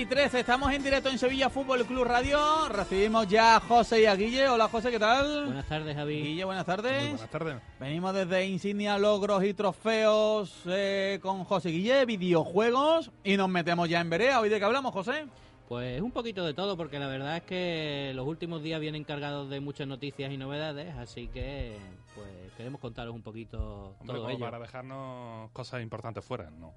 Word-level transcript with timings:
6 0.00 0.06
y 0.06 0.14
13, 0.14 0.40
estamos 0.40 0.72
en 0.72 0.82
directo 0.82 1.10
en 1.10 1.18
Sevilla 1.18 1.50
Fútbol 1.50 1.84
Club 1.84 2.04
Radio. 2.04 2.38
Recibimos 2.70 3.28
ya 3.28 3.56
a 3.56 3.60
José 3.60 4.00
y 4.00 4.06
a 4.06 4.16
Guille. 4.16 4.48
Hola 4.48 4.66
José, 4.66 4.90
¿qué 4.90 4.98
tal? 4.98 5.44
Buenas 5.44 5.66
tardes, 5.66 5.94
Javi. 5.94 6.22
Guille, 6.22 6.44
buenas 6.44 6.64
tardes. 6.64 7.02
Muy 7.02 7.10
buenas 7.10 7.30
tardes. 7.30 7.56
Venimos 7.78 8.14
desde 8.14 8.46
Insignia, 8.46 8.96
Logros 8.96 9.44
y 9.44 9.52
Trofeos 9.52 10.62
eh, 10.64 11.18
con 11.20 11.44
José 11.44 11.68
Guille, 11.68 12.06
videojuegos. 12.06 13.10
Y 13.24 13.36
nos 13.36 13.50
metemos 13.50 13.90
ya 13.90 14.00
en 14.00 14.08
Berea. 14.08 14.40
¿Hoy 14.40 14.48
de 14.48 14.58
qué 14.58 14.64
hablamos, 14.64 14.94
José? 14.94 15.26
Pues 15.68 16.00
un 16.00 16.12
poquito 16.12 16.46
de 16.46 16.54
todo, 16.54 16.78
porque 16.78 16.98
la 16.98 17.06
verdad 17.06 17.36
es 17.36 17.42
que 17.42 18.12
los 18.14 18.26
últimos 18.26 18.62
días 18.62 18.80
vienen 18.80 19.04
cargados 19.04 19.50
de 19.50 19.60
muchas 19.60 19.86
noticias 19.86 20.32
y 20.32 20.38
novedades, 20.38 20.96
así 20.96 21.28
que 21.28 21.76
pues 22.14 22.26
queremos 22.56 22.80
contaros 22.80 23.14
un 23.14 23.22
poquito 23.22 23.96
Hombre, 24.00 24.16
todo 24.16 24.30
ello. 24.30 24.40
para 24.40 24.58
dejarnos 24.58 25.50
cosas 25.50 25.82
importantes 25.82 26.24
fuera, 26.24 26.50
¿no? 26.50 26.72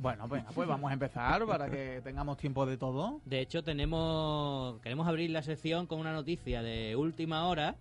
Bueno, 0.00 0.28
venga, 0.28 0.50
pues 0.54 0.68
vamos 0.68 0.90
a 0.90 0.94
empezar 0.94 1.44
para 1.44 1.68
que 1.68 2.00
tengamos 2.04 2.36
tiempo 2.36 2.64
de 2.66 2.76
todo. 2.76 3.20
De 3.24 3.40
hecho, 3.40 3.64
tenemos 3.64 4.80
queremos 4.80 5.08
abrir 5.08 5.30
la 5.30 5.42
sección 5.42 5.86
con 5.86 5.98
una 5.98 6.12
noticia 6.12 6.62
de 6.62 6.94
última 6.94 7.46
hora 7.48 7.76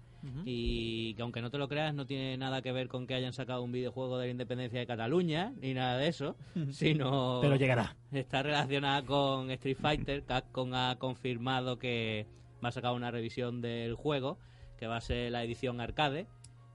y 0.46 1.14
que 1.14 1.22
aunque 1.22 1.42
no 1.42 1.50
te 1.52 1.58
lo 1.58 1.70
creas 1.70 1.94
no 1.94 2.06
tiene 2.06 2.36
nada 2.38 2.62
que 2.62 2.74
ver 2.74 2.90
con 2.90 3.08
que 3.08 3.14
hayan 3.14 3.32
sacado 3.32 3.62
un 3.62 3.72
videojuego 3.72 4.18
de 4.18 4.26
la 4.26 4.32
independencia 4.32 4.80
de 4.80 4.88
Cataluña 4.88 5.54
ni 5.62 5.74
nada 5.74 5.98
de 5.98 6.08
eso, 6.08 6.36
sino 6.72 7.40
Pero 7.42 7.56
llegará. 7.56 7.96
está 8.12 8.42
relacionada 8.44 9.04
con 9.04 9.52
Street 9.52 9.78
Fighter. 9.80 10.24
Capcom 10.26 10.74
ha 10.74 10.98
confirmado 10.98 11.78
que 11.78 12.26
va 12.64 12.70
a 12.70 12.72
sacar 12.72 12.94
una 12.94 13.12
revisión 13.12 13.62
del 13.62 13.94
juego, 13.94 14.40
que 14.78 14.88
va 14.88 14.98
a 14.98 15.02
ser 15.02 15.32
la 15.32 15.44
edición 15.44 15.80
arcade. 15.80 16.28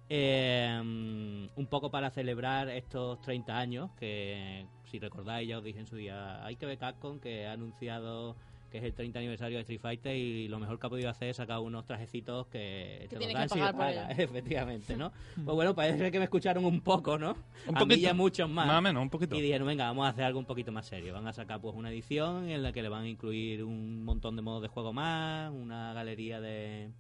Eh, 0.09 0.79
un 0.81 1.67
poco 1.69 1.91
para 1.91 2.11
celebrar 2.11 2.69
estos 2.69 3.21
30 3.23 3.59
años, 3.59 3.91
que 3.99 4.67
si 4.93 4.99
recordáis, 4.99 5.49
ya 5.49 5.57
os 5.57 5.65
dije 5.65 5.81
en 5.81 5.87
su 5.87 5.97
día, 5.97 6.45
hay 6.45 6.57
que 6.57 6.67
ver 6.67 6.77
Capcom 6.77 7.19
que 7.19 7.47
ha 7.47 7.53
anunciado 7.53 8.37
que 8.71 8.79
es 8.79 8.85
el 8.85 8.95
30 8.95 9.19
aniversario 9.19 9.57
de 9.57 9.63
Street 9.63 9.81
Fighter 9.81 10.17
y 10.17 10.49
lo 10.49 10.59
mejor 10.59 10.79
que 10.79 10.87
ha 10.87 10.91
podido 10.91 11.11
hacer 11.11 11.29
es 11.29 11.37
sacar 11.37 11.61
unos 11.61 11.85
trajecitos 11.85 12.47
que, 12.47 13.07
te 13.09 13.17
los 13.17 13.33
dan 13.33 13.43
que 13.43 13.49
si 13.51 13.59
pagar 13.59 13.77
pagas, 13.77 14.11
ello. 14.11 14.23
efectivamente, 14.31 14.97
¿no? 14.97 15.13
Pues 15.45 15.55
bueno, 15.55 15.75
parece 15.75 16.11
que 16.11 16.19
me 16.19 16.25
escucharon 16.25 16.65
un 16.65 16.81
poco, 16.81 17.19
¿no? 17.19 17.37
Un 17.67 17.77
a 17.77 17.81
mí 17.81 17.87
poquito. 17.87 18.01
y 18.01 18.07
a 18.07 18.15
muchos 18.15 18.49
más. 18.49 18.67
Más 18.67 18.79
o 18.79 18.83
menos, 18.83 19.03
un 19.03 19.11
poquito. 19.11 19.37
Y 19.37 19.43
dijeron, 19.43 19.67
venga, 19.67 19.87
vamos 19.87 20.07
a 20.07 20.09
hacer 20.09 20.25
algo 20.25 20.39
un 20.39 20.47
poquito 20.47 20.73
más 20.73 20.87
serio. 20.87 21.13
Van 21.13 21.27
a 21.27 21.35
sacar 21.35 21.61
pues 21.61 21.75
una 21.75 21.91
edición 21.91 22.49
en 22.49 22.63
la 22.63 22.73
que 22.73 22.83
le 22.83 22.89
van 22.89 23.05
a 23.05 23.09
incluir 23.09 23.63
un 23.63 24.05
montón 24.05 24.37
de 24.37 24.43
modos 24.43 24.63
de 24.63 24.69
juego 24.69 24.95
más, 24.95 25.53
una 25.53 25.93
galería 25.93 26.41
de, 26.41 26.91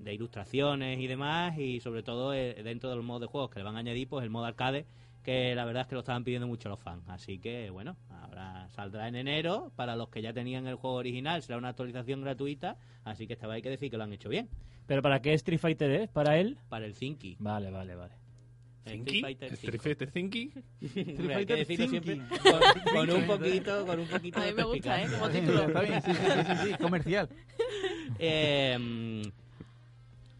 de 0.00 0.14
ilustraciones 0.14 0.98
y 0.98 1.06
demás, 1.06 1.56
y 1.56 1.78
sobre 1.80 2.02
todo 2.02 2.34
eh, 2.34 2.60
dentro 2.62 2.90
de 2.90 2.96
los 2.96 3.04
modos 3.04 3.22
de 3.22 3.26
juegos 3.28 3.50
que 3.50 3.60
le 3.60 3.64
van 3.64 3.76
a 3.76 3.78
añadir, 3.78 4.08
pues 4.08 4.24
el 4.24 4.30
modo 4.30 4.44
arcade, 4.44 4.86
que 5.26 5.56
la 5.56 5.64
verdad 5.64 5.82
es 5.82 5.88
que 5.88 5.96
lo 5.96 6.02
estaban 6.02 6.22
pidiendo 6.22 6.46
mucho 6.46 6.68
los 6.68 6.78
fans. 6.78 7.02
Así 7.08 7.40
que 7.40 7.68
bueno, 7.70 7.96
ahora 8.08 8.68
saldrá 8.70 9.08
en 9.08 9.16
enero. 9.16 9.72
Para 9.74 9.96
los 9.96 10.08
que 10.08 10.22
ya 10.22 10.32
tenían 10.32 10.68
el 10.68 10.76
juego 10.76 10.96
original, 10.96 11.42
será 11.42 11.58
una 11.58 11.70
actualización 11.70 12.22
gratuita. 12.22 12.76
Así 13.04 13.26
que 13.26 13.32
esta 13.32 13.48
vez 13.48 13.56
hay 13.56 13.62
que 13.62 13.70
decir 13.70 13.90
que 13.90 13.96
lo 13.96 14.04
han 14.04 14.12
hecho 14.12 14.28
bien. 14.28 14.48
¿Pero 14.86 15.02
para 15.02 15.20
qué 15.20 15.34
Street 15.34 15.58
Fighter 15.58 15.90
es? 15.90 16.08
¿Para 16.08 16.38
él? 16.38 16.58
Para 16.68 16.86
el 16.86 16.94
Zinky. 16.94 17.36
Vale, 17.40 17.72
vale, 17.72 17.96
vale. 17.96 18.14
Street 18.84 19.20
Fighter 19.20 19.52
¿Street 19.52 19.80
5. 20.12 20.38
Fighter 20.80 21.36
hay 21.36 21.46
que 21.46 21.64
Fighter 21.64 21.88
siempre 21.88 22.20
con, 22.40 22.94
con 22.94 23.10
un 23.10 23.26
poquito, 23.26 23.84
con 23.84 23.98
un 23.98 24.06
poquito 24.06 24.40
A 24.40 24.44
mí 24.44 24.52
me 24.54 24.62
gusta, 24.62 25.02
¿eh? 25.02 25.08
Como 25.10 25.28
título. 25.28 25.62
Está 25.64 25.80
bien, 25.80 26.02
sí, 26.02 26.12
sí, 26.12 26.22
sí, 26.24 26.42
sí, 26.46 26.68
sí, 26.68 26.74
comercial. 26.78 27.28
Eh, 28.18 29.22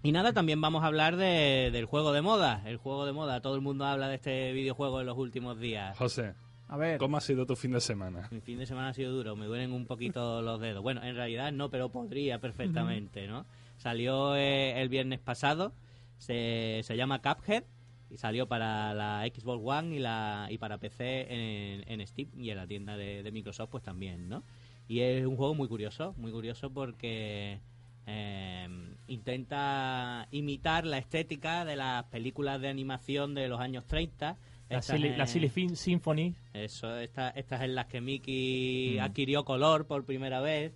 y 0.06 0.12
nada, 0.12 0.32
también 0.32 0.60
vamos 0.60 0.82
a 0.82 0.86
hablar 0.86 1.16
de- 1.16 1.70
del 1.72 1.84
juego 1.86 2.12
de 2.12 2.22
moda. 2.22 2.62
El 2.66 2.76
juego 2.76 3.06
de 3.06 3.12
moda, 3.12 3.40
todo 3.40 3.54
el 3.54 3.60
mundo 3.60 3.84
habla 3.84 4.08
de 4.08 4.16
este 4.16 4.52
videojuego 4.52 5.00
en 5.00 5.06
los 5.06 5.16
últimos 5.18 5.58
días. 5.58 5.96
José, 5.98 6.34
A 6.68 6.76
ver, 6.76 6.98
¿cómo 6.98 7.16
ha 7.16 7.20
sido 7.20 7.46
tu 7.46 7.54
fin 7.56 7.70
de 7.72 7.80
semana? 7.80 8.28
Mi 8.30 8.40
fin 8.40 8.58
de 8.58 8.66
semana 8.66 8.88
ha 8.88 8.92
sido 8.94 9.12
duro, 9.12 9.36
me 9.36 9.46
duelen 9.46 9.72
un 9.72 9.86
poquito 9.86 10.42
los 10.42 10.60
dedos. 10.60 10.82
Bueno, 10.82 11.02
en 11.04 11.14
realidad 11.14 11.52
no, 11.52 11.70
pero 11.70 11.90
podría 11.90 12.40
perfectamente, 12.40 13.26
¿no? 13.28 13.46
Salió 13.76 14.34
eh, 14.36 14.80
el 14.82 14.88
viernes 14.88 15.20
pasado, 15.20 15.72
se, 16.18 16.80
se 16.82 16.96
llama 16.96 17.20
Cuphead 17.22 17.64
y 18.10 18.16
salió 18.16 18.46
para 18.48 18.94
la 18.94 19.24
Xbox 19.32 19.62
One 19.64 19.96
y, 19.96 19.98
la, 19.98 20.48
y 20.50 20.58
para 20.58 20.78
PC 20.78 21.26
en, 21.32 21.84
en 22.00 22.06
Steam 22.06 22.28
y 22.36 22.50
en 22.50 22.56
la 22.56 22.66
tienda 22.66 22.96
de, 22.96 23.22
de 23.22 23.30
Microsoft 23.32 23.70
pues 23.70 23.82
también, 23.84 24.28
¿no? 24.28 24.42
Y 24.88 25.00
es 25.00 25.26
un 25.26 25.36
juego 25.36 25.54
muy 25.54 25.68
curioso, 25.68 26.14
muy 26.16 26.30
curioso 26.32 26.70
porque 26.70 27.60
eh, 28.06 28.68
intenta 29.08 30.28
imitar 30.30 30.86
la 30.86 30.98
estética 30.98 31.64
de 31.64 31.76
las 31.76 32.04
películas 32.04 32.60
de 32.60 32.68
animación 32.68 33.34
de 33.34 33.48
los 33.48 33.60
años 33.60 33.84
30. 33.86 34.36
La, 34.68 34.82
Silly, 34.82 35.14
la 35.16 35.26
Symphony. 35.28 36.34
eso, 36.52 36.96
esta- 36.98 37.30
estas 37.30 37.62
en 37.62 37.74
las 37.76 37.86
que 37.86 38.00
Mickey 38.00 38.96
Mm. 38.98 39.02
adquirió 39.02 39.44
color 39.44 39.86
por 39.86 40.04
primera 40.04 40.40
vez 40.40 40.72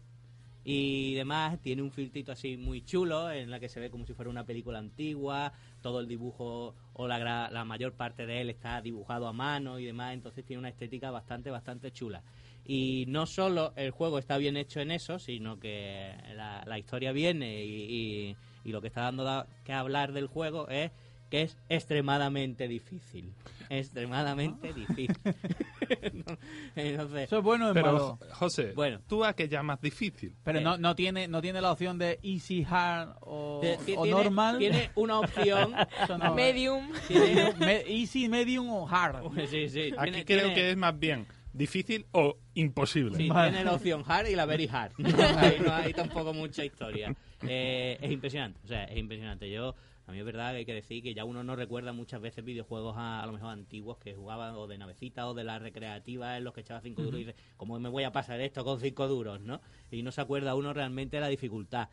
y 0.65 1.15
demás. 1.15 1.59
Tiene 1.61 1.83
un 1.83 1.91
filtrito 1.91 2.31
así 2.31 2.57
muy 2.57 2.83
chulo 2.83 3.33
en 3.33 3.51
la 3.51 3.59
que 3.59 3.69
se 3.69 3.81
ve 3.81 3.91
como 3.91 4.07
si 4.07 4.15
fuera 4.15 4.31
una 4.31 4.45
película 4.45 4.79
antigua. 4.79 5.53
Todo 5.83 5.99
el 6.01 6.07
dibujo 6.07 6.77
o 6.93 7.09
la, 7.09 7.49
la 7.51 7.65
mayor 7.65 7.95
parte 7.95 8.27
de 8.27 8.43
él 8.43 8.51
está 8.51 8.81
dibujado 8.81 9.27
a 9.27 9.33
mano 9.33 9.79
y 9.81 9.87
demás. 9.87 10.15
Entonces 10.15 10.45
tiene 10.45 10.61
una 10.61 10.69
estética 10.69 11.11
bastante, 11.11 11.51
bastante 11.51 11.91
chula. 11.91 12.23
Y 12.67 13.05
no 13.09 13.27
solo 13.27 13.73
el 13.77 13.91
juego 13.91 14.19
está 14.19 14.37
bien 14.39 14.57
hecho 14.57 14.81
en 14.81 14.91
eso, 14.91 15.19
sino 15.19 15.59
que 15.59 16.13
la, 16.35 16.63
la 16.67 16.79
historia 16.79 17.13
viene 17.13 17.65
y, 17.65 17.83
y- 18.31 18.37
y 18.65 18.73
lo 18.73 18.81
que 18.81 18.89
está 18.89 19.03
dando 19.03 19.25
da- 19.25 19.47
que 19.65 19.73
hablar 19.73 20.13
del 20.13 20.27
juego 20.27 20.69
es 20.69 20.91
que 21.31 21.43
es 21.43 21.57
extremadamente 21.69 22.69
difícil. 22.69 23.33
Extremadamente 23.69 24.73
difícil. 24.73 25.17
Entonces, 26.77 27.23
eso 27.25 27.39
es 27.39 27.45
bueno 27.45 27.71
Pero, 27.73 27.87
malo. 27.93 28.19
José, 28.33 28.73
Bueno. 28.75 29.01
¿tú 29.09 29.25
a 29.25 29.33
qué 29.35 29.49
llamas 29.49 29.81
difícil? 29.81 30.35
Pero 30.45 30.59
eh. 30.59 30.63
no, 30.63 30.77
no, 30.77 30.95
tiene, 30.95 31.29
no 31.29 31.41
tiene 31.41 31.61
la 31.61 31.73
opción 31.73 31.99
de 31.99 32.19
easy, 32.23 32.67
hard 32.69 33.17
o, 33.21 33.61
normal. 34.09 34.59
tiene 34.59 34.91
una 34.95 35.21
opción. 35.21 35.75
No- 36.09 36.35
Medium. 36.35 36.91
tiene- 37.09 37.55
Me- 37.59 37.83
easy, 37.89 38.29
medium 38.29 38.69
o 38.71 38.89
hard. 38.89 39.23
sí, 39.49 39.69
sí, 39.69 39.93
Aquí 39.97 40.11
tiene- 40.11 40.25
creo 40.25 40.39
tiene- 40.41 40.55
que 40.55 40.71
es 40.71 40.77
más 40.77 40.99
bien 40.99 41.27
difícil 41.53 42.07
o 42.13 42.39
imposible. 42.55 43.17
Sí, 43.17 43.29
Vale. 43.29 43.51
tiene 43.51 43.65
la 43.65 43.75
opción 43.75 44.03
hard 44.07 44.29
y 44.29 44.35
la 44.37 44.47
very 44.47 44.69
hard. 44.69 44.93
No 44.99 45.39
hay, 45.39 45.59
no 45.61 45.73
hay 45.73 45.93
tampoco 45.93 46.33
mucha 46.33 46.65
historia. 46.65 47.15
Eh, 47.47 47.99
es 48.01 48.11
impresionante, 48.11 48.61
o 48.65 48.69
sea, 48.69 48.85
es 48.85 48.97
impresionante. 48.99 49.51
Yo, 49.51 49.75
a 50.07 50.13
mí 50.13 50.19
es 50.19 50.25
verdad 50.25 50.53
que 50.53 50.59
hay 50.59 50.65
que 50.65 50.75
decir 50.75 51.03
que 51.03 51.15
ya 51.15 51.25
uno 51.25 51.43
no 51.45 51.57
recuerda 51.57 51.93
muchas 51.93 52.21
veces 52.21 52.45
videojuegos 52.45 52.97
a, 52.97 53.23
a 53.23 53.27
lo 53.27 53.33
mejor 53.33 53.51
antiguos 53.51 53.99
que 53.99 54.15
jugaban 54.15 54.55
o 54.55 54.67
de 54.67 54.79
navecita 54.79 55.29
o 55.29 55.35
de 55.35 55.45
la 55.45 55.59
recreativa 55.59 56.37
en 56.37 56.45
los 56.45 56.55
que 56.55 56.61
echaba 56.61 56.81
cinco 56.81 57.03
duros 57.03 57.21
y 57.21 57.25
dice, 57.25 57.37
¿cómo 57.57 57.79
me 57.79 57.89
voy 57.89 58.05
a 58.05 58.13
pasar 58.13 58.41
esto 58.41 58.65
con 58.65 58.81
cinco 58.81 59.09
duros, 59.09 59.41
no? 59.41 59.61
Y 59.91 60.03
no 60.03 60.13
se 60.13 60.21
acuerda 60.21 60.55
uno 60.55 60.73
realmente 60.73 61.17
de 61.17 61.21
la 61.23 61.29
dificultad. 61.29 61.89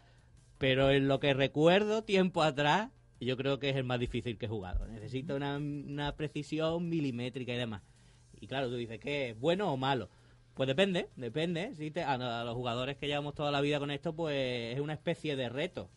Pero 0.57 0.89
en 0.91 1.07
lo 1.07 1.19
que 1.19 1.33
recuerdo 1.33 2.03
tiempo 2.03 2.41
atrás, 2.41 2.89
yo 3.19 3.37
creo 3.37 3.59
que 3.59 3.69
es 3.69 3.75
el 3.75 3.83
más 3.83 3.99
difícil 3.99 4.37
que 4.37 4.45
he 4.47 4.49
jugado. 4.49 4.87
Necesita 4.87 5.35
una, 5.35 5.57
una 5.57 6.15
precisión 6.15 6.89
milimétrica 6.89 7.53
y 7.53 7.57
demás. 7.57 7.81
Y 8.39 8.47
claro, 8.47 8.69
tú 8.69 8.75
dices, 8.75 8.99
¿qué 8.99 9.35
bueno 9.39 9.71
o 9.71 9.77
malo? 9.77 10.09
Pues 10.53 10.67
depende, 10.67 11.09
depende. 11.15 11.75
Si 11.75 11.91
te- 11.91 12.03
a, 12.03 12.17
los 12.43 12.55
jugadores 12.55 12.97
que 12.97 13.07
llevamos 13.07 13.35
toda 13.35 13.51
la 13.51 13.61
vida 13.61 13.79
con 13.79 13.91
esto, 13.91 14.15
pues 14.15 14.73
es 14.75 14.79
una 14.79 14.93
especie 14.93 15.35
de 15.35 15.49
reto. 15.49 15.89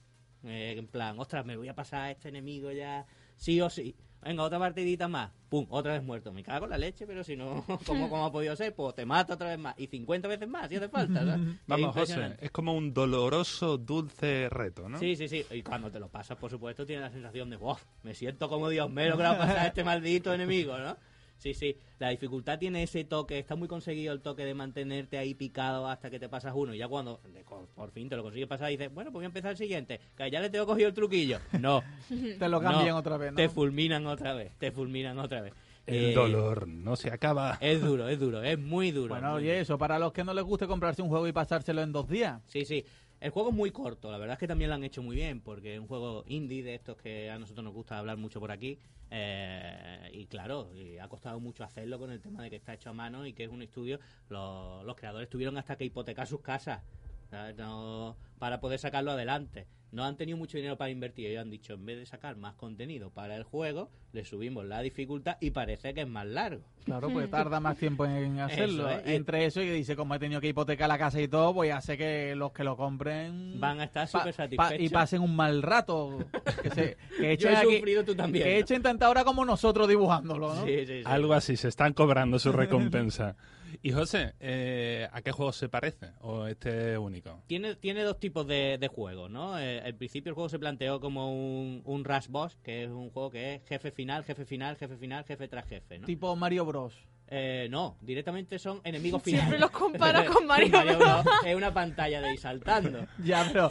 Eh, 0.45 0.75
en 0.77 0.87
plan, 0.87 1.19
ostras, 1.19 1.45
me 1.47 1.57
voy 1.57 1.69
a 1.69 1.75
pasar 1.75 2.03
a 2.03 2.11
este 2.11 2.29
enemigo 2.29 2.71
ya 2.71 3.07
sí 3.37 3.61
o 3.61 3.71
sí. 3.71 3.97
Venga, 4.23 4.43
otra 4.43 4.59
partidita 4.59 5.09
más. 5.09 5.31
Pum, 5.49 5.67
otra 5.71 5.95
vez 5.95 6.03
muerto. 6.03 6.31
Me 6.31 6.43
cago 6.43 6.67
en 6.67 6.73
la 6.73 6.79
leche, 6.79 7.07
pero 7.07 7.25
si 7.25 7.37
no, 7.37 7.65
¿cómo, 7.87 8.11
cómo 8.11 8.27
ha 8.27 8.31
podido 8.31 8.55
ser? 8.55 8.75
Pues 8.75 8.95
te 8.95 9.07
mata 9.07 9.35
otra 9.35 9.49
vez 9.49 9.59
más. 9.59 9.75
Y 9.79 9.87
50 9.87 10.29
veces 10.29 10.47
más, 10.47 10.69
si 10.69 10.77
hace 10.77 10.89
falta. 10.91 11.25
¿sabes? 11.25 11.41
Es 11.51 11.57
Vamos, 11.67 11.95
José, 11.95 12.37
es 12.39 12.51
como 12.51 12.75
un 12.75 12.93
doloroso, 12.93 13.79
dulce 13.79 14.49
reto, 14.51 14.89
¿no? 14.89 14.99
Sí, 14.99 15.17
sí, 15.17 15.27
sí. 15.27 15.45
Y 15.51 15.63
cuando 15.63 15.91
te 15.91 15.99
lo 15.99 16.09
pasas, 16.09 16.37
por 16.37 16.51
supuesto, 16.51 16.85
tienes 16.85 17.03
la 17.05 17.11
sensación 17.11 17.49
de, 17.49 17.57
wow, 17.57 17.79
me 18.03 18.15
siento 18.15 18.49
como 18.49 18.69
Dios 18.69 18.91
me 18.91 19.07
he 19.07 19.09
logrado 19.09 19.39
pasar 19.39 19.59
a 19.59 19.67
este 19.69 19.85
maldito 19.85 20.35
enemigo, 20.35 20.77
¿no? 20.79 20.97
Sí, 21.41 21.55
sí. 21.55 21.75
La 21.99 22.11
dificultad 22.11 22.59
tiene 22.59 22.83
ese 22.83 23.03
toque, 23.05 23.39
está 23.39 23.57
muy 23.57 23.67
conseguido 23.67 24.13
el 24.13 24.21
toque 24.21 24.45
de 24.45 24.53
mantenerte 24.55 25.17
ahí 25.17 25.33
picado 25.35 25.89
hasta 25.89 26.11
que 26.11 26.19
te 26.21 26.29
pasas 26.29 26.53
uno. 26.55 26.75
Y 26.75 26.79
ya 26.79 26.87
cuando 26.87 27.19
de- 27.33 27.45
por 27.75 27.91
fin 27.91 28.09
te 28.11 28.17
lo 28.17 28.23
consigues 28.23 28.47
pasar, 28.47 28.69
dices, 28.69 28.93
bueno, 28.93 29.11
pues 29.11 29.21
voy 29.21 29.25
a 29.25 29.27
empezar 29.29 29.53
el 29.53 29.57
siguiente. 29.57 30.01
Que 30.17 30.31
ya 30.31 30.41
le 30.41 30.51
tengo 30.51 30.67
cogido 30.67 30.89
el 30.89 30.95
truquillo. 30.95 31.39
No. 31.59 31.83
Te 32.39 32.49
lo 32.49 32.61
cambian 32.61 32.89
no, 32.91 32.97
otra 32.99 33.17
vez, 33.17 33.33
¿no? 33.33 33.37
Te 33.37 33.49
fulminan 33.49 34.07
otra 34.07 34.35
vez, 34.35 34.53
te 34.59 34.71
fulminan 34.71 35.19
otra 35.19 35.41
vez. 35.41 35.55
El 35.87 36.11
Eh, 36.11 36.13
dolor 36.15 36.69
no 36.69 36.95
se 36.95 37.11
acaba. 37.11 37.57
Es 37.61 37.81
duro, 37.81 38.07
es 38.09 38.21
duro, 38.21 38.43
es 38.43 38.59
muy 38.59 38.91
duro. 38.91 39.15
Bueno, 39.15 39.31
muy 39.33 39.39
oye, 39.45 39.61
eso, 39.61 39.79
para 39.79 39.99
los 39.99 40.13
que 40.13 40.23
no 40.25 40.35
les 40.35 40.45
guste 40.45 40.67
comprarse 40.67 41.01
un 41.01 41.09
juego 41.09 41.27
y 41.27 41.33
pasárselo 41.33 41.81
en 41.83 41.91
dos 41.91 42.07
días. 42.07 42.43
Sí, 42.47 42.65
sí. 42.67 42.85
El 43.21 43.31
juego 43.31 43.51
es 43.51 43.55
muy 43.55 43.71
corto, 43.71 44.11
la 44.11 44.17
verdad 44.17 44.35
es 44.35 44.39
que 44.41 44.49
también 44.49 44.71
lo 44.71 44.77
han 44.77 44.83
hecho 44.85 45.03
muy 45.03 45.15
bien, 45.15 45.41
porque 45.43 45.75
es 45.75 45.81
un 45.81 45.87
juego 45.87 46.25
indie 46.27 46.63
de 46.63 46.75
estos 46.75 46.97
que 46.97 47.31
a 47.31 47.39
nosotros 47.39 47.63
nos 47.65 47.75
gusta 47.75 47.99
hablar 47.99 48.17
mucho 48.17 48.41
por 48.41 48.51
aquí. 48.51 48.79
eh, 49.11 50.09
y 50.13 50.27
claro, 50.27 50.73
y 50.75 50.99
ha 50.99 51.09
costado 51.09 51.39
mucho 51.41 51.65
hacerlo 51.65 51.99
con 51.99 52.11
el 52.13 52.21
tema 52.21 52.43
de 52.43 52.51
que 52.51 52.57
está 52.57 52.73
hecho 52.75 52.91
a 52.91 52.93
mano 52.95 53.27
y 53.27 53.33
que 53.35 53.45
es 53.45 53.51
un 53.51 53.63
estudio. 53.63 53.99
Los, 54.29 54.85
los 54.85 54.97
creadores 54.97 55.29
tuvieron 55.29 55.59
hasta 55.59 55.77
que 55.77 55.85
hipotecar 55.85 56.27
sus 56.27 56.41
casas 56.41 56.83
¿sabes? 57.31 57.57
No- 57.57 58.17
para 58.39 58.61
poder 58.61 58.79
sacarlo 58.79 59.11
adelante. 59.13 59.67
No 59.93 60.05
han 60.05 60.17
tenido 60.17 60.39
mucho 60.39 60.57
dinero 60.57 60.79
para 60.79 60.91
invertir. 60.93 61.27
Ellos 61.27 61.43
han 61.43 61.51
dicho, 61.51 61.75
en 61.75 61.85
vez 61.85 61.99
de 61.99 62.07
sacar 62.07 62.37
más 62.37 62.55
contenido 62.55 63.11
para 63.11 63.35
el 63.37 63.43
juego, 63.43 63.91
le 64.13 64.25
subimos 64.25 64.65
la 64.65 64.81
dificultad 64.83 65.37
y 65.41 65.51
parece 65.51 65.93
que 65.95 66.03
es 66.03 66.07
más 66.09 66.27
largo. 66.27 66.63
Claro, 66.85 67.11
pues 67.11 67.29
tarda 67.29 67.59
más 67.59 67.77
tiempo 67.77 68.07
en 68.07 68.39
hacerlo. 68.41 68.89
Eso. 68.89 69.03
Entre 69.07 69.47
eso 69.47 69.61
y 69.61 69.67
que 69.67 69.73
dice, 69.75 69.97
como 69.97 70.15
he 70.15 70.21
tenido 70.21 70.41
que 70.41 70.47
hipotecar 70.47 70.89
la 70.89 70.97
casa 70.97 71.21
y 71.21 71.27
todo, 71.27 71.53
voy 71.53 71.71
a 71.71 71.79
hacer 71.79 71.99
que 71.99 72.35
los 72.37 72.53
que 72.53 72.63
lo 72.63 72.77
compren 72.77 73.59
Van 73.59 73.81
a 73.81 73.85
estar 73.85 74.07
súper 74.07 74.33
pa- 74.33 74.45
satisfechos. 74.45 74.81
y 74.81 74.89
pasen 74.91 75.23
un 75.23 75.35
mal 75.35 75.61
rato. 75.61 76.19
Que, 76.63 76.71
se, 76.71 76.97
que 77.19 77.37
Yo 77.37 77.49
he 77.49 77.57
aquí- 77.57 77.75
sufrido, 77.79 78.05
tú 78.05 78.15
también. 78.15 78.45
que 78.45 78.55
¿no? 78.55 78.61
echen 78.61 78.83
tanta 78.83 79.11
hora 79.11 79.25
como 79.25 79.45
nosotros 79.45 79.89
dibujándolo, 79.89 80.55
¿no? 80.55 80.65
Sí, 80.67 80.87
sí, 80.87 80.99
sí. 80.99 81.03
Algo 81.05 81.35
así, 81.35 81.57
se 81.57 81.67
están 81.67 81.95
cobrando 81.95 82.39
su 82.39 82.53
recompensa. 82.53 83.35
Y 83.83 83.93
José, 83.93 84.35
eh, 84.41 85.09
¿a 85.11 85.23
qué 85.23 85.33
juego 85.33 85.53
se 85.53 85.71
parece? 85.71 86.13
¿O 86.21 86.47
este 86.47 86.93
es 86.93 86.99
único? 86.99 87.43
Tiene, 87.47 87.77
tiene 87.77 88.03
dos 88.03 88.21
tipos 88.21 88.47
de, 88.47 88.77
de 88.79 88.89
juegos, 88.89 89.31
¿no? 89.31 89.59
Eh, 89.59 89.81
al 89.81 89.95
principio 89.95 90.31
el 90.31 90.35
juego 90.35 90.51
se 90.51 90.59
planteó 90.59 91.01
como 91.01 91.33
un, 91.33 91.81
un 91.87 92.05
Rush 92.05 92.29
Boss, 92.29 92.59
que 92.63 92.85
es 92.85 92.91
un 92.91 93.09
juego 93.11 93.31
que 93.31 93.55
es 93.55 93.63
jefe 93.67 93.91
final, 93.91 94.23
jefe 94.25 94.45
final, 94.45 94.77
jefe 94.77 94.97
final, 94.99 95.25
jefe 95.25 95.49
tras 95.49 95.67
jefe, 95.67 95.99
¿no? 95.99 96.07
Tipo 96.07 96.37
Mario 96.37 96.67
Bros. 96.67 96.95
Eh, 97.33 97.69
no, 97.71 97.97
directamente 98.01 98.59
son 98.59 98.81
enemigos 98.83 99.23
Siempre 99.23 99.43
finales. 99.57 99.61
los 99.61 99.71
comparo 99.71 100.25
con 100.33 100.47
Mario 100.49 100.69
Bros. 100.71 101.25
Es 101.47 101.55
una 101.55 101.73
pantalla 101.73 102.21
de 102.21 102.33
ir 102.33 102.41
saltando. 102.41 103.07
Ya, 103.25 103.49
pero, 103.53 103.69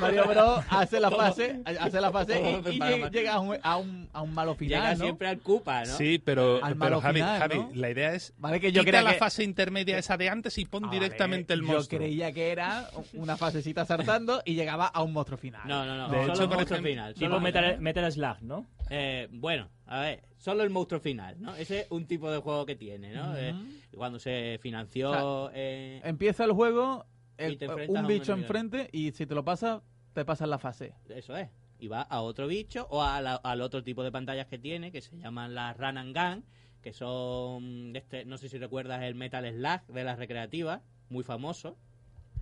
Mario 0.00 0.26
Bros 0.26 0.64
hace 0.68 0.98
la 0.98 1.10
fase, 1.12 1.60
hace 1.64 2.00
la 2.00 2.10
fase 2.10 2.60
y, 2.68 2.74
y 2.74 3.10
llega, 3.10 3.34
a, 3.34 3.38
un, 3.40 3.56
a, 3.62 3.76
un, 3.76 4.08
a 4.12 4.22
un 4.22 4.34
malo 4.34 4.54
final, 4.56 4.80
Llega 4.80 4.94
¿no? 4.96 5.04
siempre 5.04 5.28
al 5.28 5.38
Koopa, 5.38 5.84
¿no? 5.84 5.96
Sí, 5.96 6.18
pero, 6.18 6.56
Al 6.56 6.72
pero 6.72 6.76
malo 6.76 7.00
Javi, 7.00 7.20
final, 7.20 7.38
Javi, 7.38 7.58
¿no? 7.58 7.70
la 7.74 7.90
idea 7.90 8.12
es 8.14 8.34
Vale, 8.38 8.58
que 8.60 8.72
yo 8.72 8.84
quita 8.84 9.02
la 9.02 9.12
que- 9.12 9.18
fase 9.18 9.44
intermedia 9.44 9.98
esa 9.98 10.16
de 10.16 10.28
antes 10.28 10.58
y 10.58 10.64
pon 10.64 10.86
A 10.86 10.90
directamente 10.90 11.52
ver, 11.52 11.58
el 11.58 11.62
monstruo. 11.62 12.00
Yo 12.00 12.06
creía 12.06 12.32
que 12.32 12.50
era 12.50 12.88
una 13.12 13.36
fasecita 13.36 13.84
saltando 13.84 14.42
y 14.44 14.54
llegaba 14.54 14.86
a 14.86 15.02
un 15.02 15.12
monstruo 15.12 15.38
final. 15.38 15.62
No, 15.66 15.84
no, 15.86 15.96
no. 15.96 16.08
De 16.08 16.20
solo 16.22 16.32
hecho, 16.32 16.48
monstruo 16.48 16.60
ejemplo, 16.62 16.90
final. 16.90 17.14
Tipo 17.14 17.38
Metal, 17.40 17.78
Metal 17.80 18.10
Slug, 18.12 18.42
¿no? 18.42 18.66
Eh, 18.90 19.28
bueno, 19.32 19.68
a 19.86 20.00
ver, 20.00 20.22
solo 20.36 20.62
el 20.62 20.70
monstruo 20.70 21.00
final, 21.00 21.40
¿no? 21.40 21.54
Ese 21.56 21.80
es 21.80 21.86
un 21.90 22.06
tipo 22.06 22.30
de 22.30 22.38
juego 22.38 22.64
que 22.66 22.76
tiene, 22.76 23.12
¿no? 23.12 23.36
Eh, 23.36 23.54
cuando 23.96 24.18
se 24.18 24.58
financió... 24.62 25.10
O 25.10 25.50
eh, 25.54 26.00
Empieza 26.04 26.44
el 26.44 26.52
juego, 26.52 27.04
el- 27.36 27.58
un 27.88 28.06
bicho 28.06 28.32
enfrente 28.32 28.88
y 28.92 29.12
si 29.12 29.26
te 29.26 29.34
lo 29.34 29.44
pasas, 29.44 29.82
te 30.12 30.24
pasas 30.24 30.48
la 30.48 30.58
fase. 30.58 30.94
Eso 31.08 31.36
es. 31.36 31.48
Y 31.78 31.88
va 31.88 32.02
a 32.02 32.22
otro 32.22 32.46
bicho 32.46 32.86
o 32.90 33.02
a 33.02 33.20
la- 33.20 33.34
al 33.36 33.60
otro 33.60 33.82
tipo 33.82 34.02
de 34.02 34.10
pantallas 34.12 34.46
que 34.46 34.58
tiene, 34.58 34.92
que 34.92 35.00
se 35.02 35.16
llaman 35.16 35.54
las 35.54 35.76
Run 35.76 35.98
and 35.98 36.16
Gun, 36.16 36.44
que 36.80 36.92
son, 36.92 37.94
este, 37.96 38.24
no 38.24 38.38
sé 38.38 38.48
si 38.48 38.58
recuerdas 38.58 39.02
el 39.02 39.14
Metal 39.14 39.44
Slug 39.52 39.92
de 39.94 40.04
las 40.04 40.18
recreativas, 40.18 40.80
muy 41.10 41.24
famoso. 41.24 41.76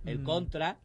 El 0.05 0.19
Mm. 0.19 0.23
Contra, 0.23 0.77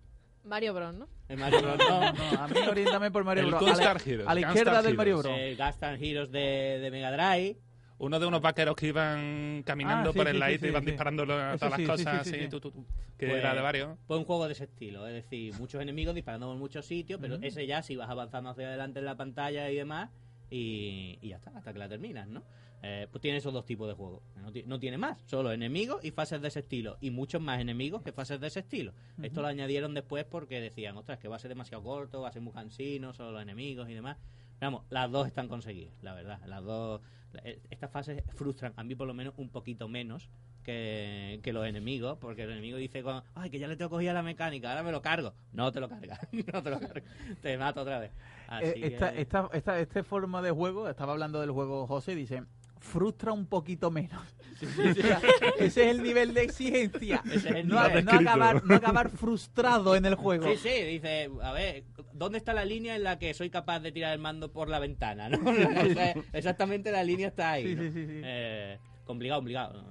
Mario 0.44 0.74
Bros, 0.74 0.94
¿no? 0.94 1.08
el 1.28 1.38
Mario 1.38 1.62
Bros. 1.62 1.78
no, 1.78 2.00
No, 2.12 2.42
a 2.42 2.48
mí 2.48 2.56
oriéntame 2.68 3.10
por 3.10 3.24
Mario 3.24 3.46
Bros. 3.48 3.62
A 3.62 3.64
a 3.64 3.66
la 3.66 3.72
Gunstar 3.72 4.38
izquierda 4.40 4.82
del 4.82 4.96
Mario. 4.96 5.18
Bros. 5.18 5.36
el 5.38 5.56
Gas 5.56 5.82
and 5.82 6.02
Heroes 6.02 6.30
de, 6.32 6.78
de 6.80 6.90
Mega 6.90 7.12
Drive. 7.12 7.58
Uno 7.98 8.18
de 8.18 8.26
unos 8.26 8.40
vaqueros 8.40 8.74
que 8.76 8.86
iban 8.88 9.62
caminando 9.66 10.08
Ah, 10.08 10.12
sí, 10.12 10.18
por 10.18 10.26
el 10.28 10.36
sí, 10.42 10.58
y 10.64 10.68
iban 10.68 10.82
sí. 10.82 10.86
disparando 10.90 11.26
todas 11.26 11.60
sí, 11.60 11.66
las 11.68 11.80
cosas 11.82 11.98
sí, 11.98 12.30
sí, 12.30 12.36
así, 12.36 12.42
sí. 12.44 12.48
tu, 12.48 12.58
tu, 12.58 12.70
tu, 12.70 12.86
que 13.18 13.26
Pues- 13.28 13.40
era 13.40 13.54
de 13.54 13.60
varios. 13.60 13.98
Pues 14.06 14.18
un 14.18 14.24
juego 14.24 14.46
de 14.46 14.52
ese 14.54 14.64
estilo, 14.64 15.06
es 15.06 15.12
decir, 15.12 15.52
muchos 15.58 15.82
enemigos 15.82 16.14
disparando 16.14 16.46
por 16.48 16.56
muchos 16.56 16.86
sitios, 16.86 17.20
pero 17.20 17.36
ese 17.42 17.66
ya 17.66 17.82
si 17.82 17.96
vas 17.96 18.08
avanzando 18.08 18.48
hacia 18.50 18.68
adelante 18.68 19.00
en 19.00 19.04
la 19.04 19.16
pantalla 19.16 19.68
y 19.70 19.76
demás, 19.76 20.08
y, 20.48 21.18
y 21.20 21.28
ya 21.28 21.36
está, 21.36 21.50
hasta 21.54 21.74
que 21.74 21.78
la 21.78 21.88
terminas, 21.90 22.26
¿no? 22.26 22.42
Eh, 22.82 23.06
pues 23.10 23.20
tiene 23.20 23.38
esos 23.38 23.52
dos 23.52 23.66
tipos 23.66 23.86
de 23.88 23.94
juegos. 23.94 24.22
No, 24.36 24.50
ti- 24.52 24.64
no 24.66 24.78
tiene 24.80 24.96
más, 24.96 25.20
solo 25.26 25.52
enemigos 25.52 26.02
y 26.04 26.10
fases 26.12 26.40
de 26.40 26.48
ese 26.48 26.60
estilo. 26.60 26.96
Y 27.00 27.10
muchos 27.10 27.40
más 27.42 27.60
enemigos 27.60 28.02
que 28.02 28.10
fases 28.12 28.40
de 28.40 28.46
ese 28.46 28.60
estilo. 28.60 28.92
Esto 29.22 29.42
lo 29.42 29.48
añadieron 29.48 29.92
después 29.92 30.24
porque 30.24 30.60
decían, 30.60 30.96
ostras, 30.96 31.18
que 31.18 31.28
va 31.28 31.36
a 31.36 31.38
ser 31.38 31.50
demasiado 31.50 31.82
corto, 31.82 32.22
va 32.22 32.28
a 32.28 32.32
ser 32.32 32.40
muy 32.42 32.52
cansino, 32.54 33.12
solo 33.12 33.32
los 33.32 33.42
enemigos 33.42 33.88
y 33.90 33.94
demás. 33.94 34.16
Vamos, 34.60 34.84
las 34.90 35.10
dos 35.10 35.26
están 35.26 35.48
conseguidas, 35.48 35.92
la 36.02 36.14
verdad. 36.14 36.40
Las 36.46 36.64
dos. 36.64 37.00
eh, 37.44 37.60
Estas 37.70 37.90
fases 37.90 38.22
frustran 38.34 38.72
a 38.76 38.82
mí 38.84 38.94
por 38.94 39.06
lo 39.06 39.14
menos 39.14 39.34
un 39.36 39.50
poquito 39.50 39.86
menos 39.88 40.28
que, 40.62 41.40
que 41.42 41.52
los 41.52 41.66
enemigos, 41.66 42.18
porque 42.18 42.42
el 42.42 42.50
enemigo 42.50 42.76
dice, 42.78 43.02
con, 43.02 43.22
ay, 43.34 43.50
que 43.50 43.58
ya 43.58 43.66
le 43.68 43.76
tengo 43.76 43.90
cogida 43.90 44.12
la 44.12 44.22
mecánica, 44.22 44.70
ahora 44.70 44.82
me 44.82 44.92
lo 44.92 45.00
cargo. 45.02 45.32
No 45.52 45.72
te 45.72 45.80
lo 45.80 45.88
cargas, 45.88 46.18
no 46.32 46.62
te 46.62 46.70
lo 46.70 46.78
cargas. 46.80 47.04
Te 47.42 47.56
mato 47.58 47.82
otra 47.82 47.98
vez. 47.98 48.12
Así 48.48 48.66
Eh, 48.82 48.86
esta, 48.88 49.12
que- 49.12 49.20
esta, 49.22 49.50
esta, 49.52 49.80
este 49.80 50.02
forma 50.02 50.42
de 50.42 50.50
juego, 50.50 50.88
estaba 50.88 51.12
hablando 51.12 51.40
del 51.40 51.50
juego 51.50 51.86
José, 51.86 52.14
dice, 52.14 52.42
frustra 52.80 53.32
un 53.32 53.46
poquito 53.46 53.90
menos. 53.90 54.20
O 54.60 54.92
sea, 54.92 55.20
ese 55.58 55.64
es 55.64 55.76
el 55.96 56.02
nivel 56.02 56.34
de 56.34 56.42
exigencia. 56.42 57.22
Ese 57.24 57.36
es 57.36 57.44
el 57.46 57.68
No, 57.68 57.82
nivel. 57.88 58.04
no 58.04 58.12
acabar, 58.12 58.62
no 58.62 58.74
acabar 58.74 59.08
frustrado 59.08 59.96
en 59.96 60.04
el 60.04 60.16
juego. 60.16 60.46
Sí, 60.50 60.56
sí, 60.58 60.82
dice, 60.84 61.30
a 61.42 61.52
ver, 61.52 61.84
¿dónde 62.12 62.36
está 62.36 62.52
la 62.52 62.66
línea 62.66 62.94
en 62.94 63.04
la 63.04 63.18
que 63.18 63.32
soy 63.32 63.48
capaz 63.48 63.80
de 63.80 63.90
tirar 63.90 64.12
el 64.12 64.18
mando 64.18 64.52
por 64.52 64.68
la 64.68 64.78
ventana? 64.78 65.28
¿no? 65.30 65.38
O 65.50 65.54
sea, 65.94 66.14
exactamente 66.34 66.92
la 66.92 67.02
línea 67.04 67.28
está 67.28 67.52
ahí. 67.52 67.68
Sí, 67.68 67.74
¿no? 67.74 67.82
sí, 67.84 67.90
sí, 67.92 68.06
sí. 68.06 68.20
Eh, 68.22 68.78
complicado, 69.06 69.40
complicado. 69.40 69.82